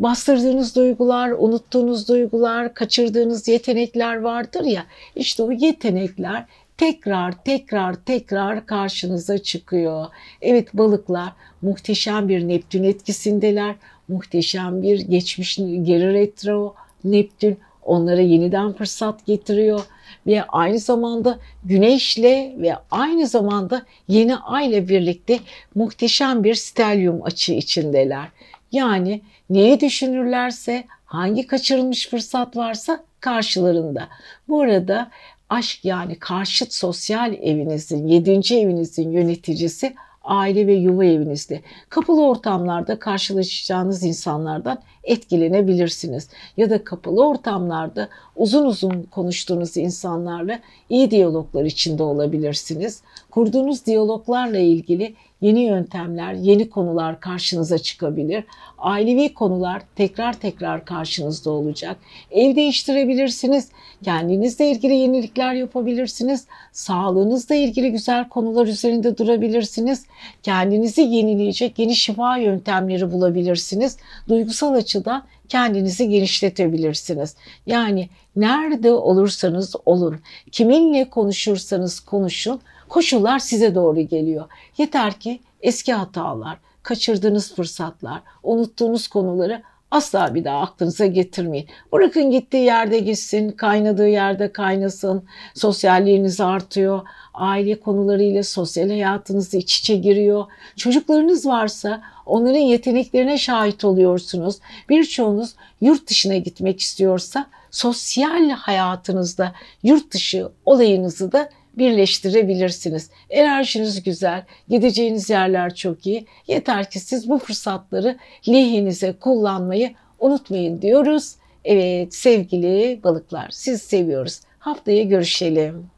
[0.00, 4.86] bastırdığınız duygular, unuttuğunuz duygular, kaçırdığınız yetenekler vardır ya.
[5.16, 6.44] İşte o yetenekler
[6.76, 10.06] tekrar tekrar tekrar karşınıza çıkıyor.
[10.42, 11.32] Evet balıklar
[11.62, 13.74] muhteşem bir Neptün etkisindeler.
[14.08, 19.80] Muhteşem bir geçmiş geri retro Neptün onlara yeniden fırsat getiriyor
[20.26, 25.38] ve aynı zamanda güneşle ve aynı zamanda yeni ay birlikte
[25.74, 28.28] muhteşem bir stelyum açı içindeler.
[28.72, 34.08] Yani neyi düşünürlerse, hangi kaçırılmış fırsat varsa karşılarında.
[34.48, 35.10] Bu arada
[35.48, 39.94] aşk yani karşıt sosyal evinizin, yedinci evinizin yöneticisi
[40.26, 41.60] aile ve yuva evinizde.
[41.88, 46.28] Kapalı ortamlarda karşılaşacağınız insanlardan etkilenebilirsiniz.
[46.56, 50.60] Ya da kapalı ortamlarda uzun uzun konuştuğunuz insanlarla
[50.90, 53.02] iyi diyaloglar içinde olabilirsiniz.
[53.30, 58.44] Kurduğunuz diyaloglarla ilgili yeni yöntemler, yeni konular karşınıza çıkabilir.
[58.78, 61.96] Ailevi konular tekrar tekrar karşınızda olacak.
[62.30, 63.68] Ev değiştirebilirsiniz.
[64.04, 66.46] Kendinizle ilgili yenilikler yapabilirsiniz.
[66.72, 70.06] Sağlığınızla ilgili güzel konular üzerinde durabilirsiniz.
[70.42, 73.96] Kendinizi yenileyecek yeni şifa yöntemleri bulabilirsiniz.
[74.28, 77.36] Duygusal açıdan kendinizi genişletebilirsiniz.
[77.66, 80.20] Yani nerede olursanız olun,
[80.52, 84.46] kiminle konuşursanız konuşun, koşullar size doğru geliyor.
[84.78, 91.68] Yeter ki eski hatalar, kaçırdığınız fırsatlar, unuttuğunuz konuları asla bir daha aklınıza getirmeyin.
[91.92, 95.24] Bırakın gittiği yerde gitsin, kaynadığı yerde kaynasın,
[95.54, 97.00] sosyalliğiniz artıyor,
[97.34, 100.44] aile konularıyla sosyal hayatınız iç içe giriyor.
[100.76, 104.58] Çocuklarınız varsa onların yeteneklerine şahit oluyorsunuz.
[104.88, 113.10] Birçoğunuz yurt dışına gitmek istiyorsa sosyal hayatınızda yurt dışı olayınızı da birleştirebilirsiniz.
[113.30, 116.26] Enerjiniz güzel, gideceğiniz yerler çok iyi.
[116.46, 118.16] Yeter ki siz bu fırsatları
[118.48, 121.34] lehinize kullanmayı unutmayın diyoruz.
[121.64, 124.40] Evet sevgili balıklar siz seviyoruz.
[124.58, 125.95] Haftaya görüşelim.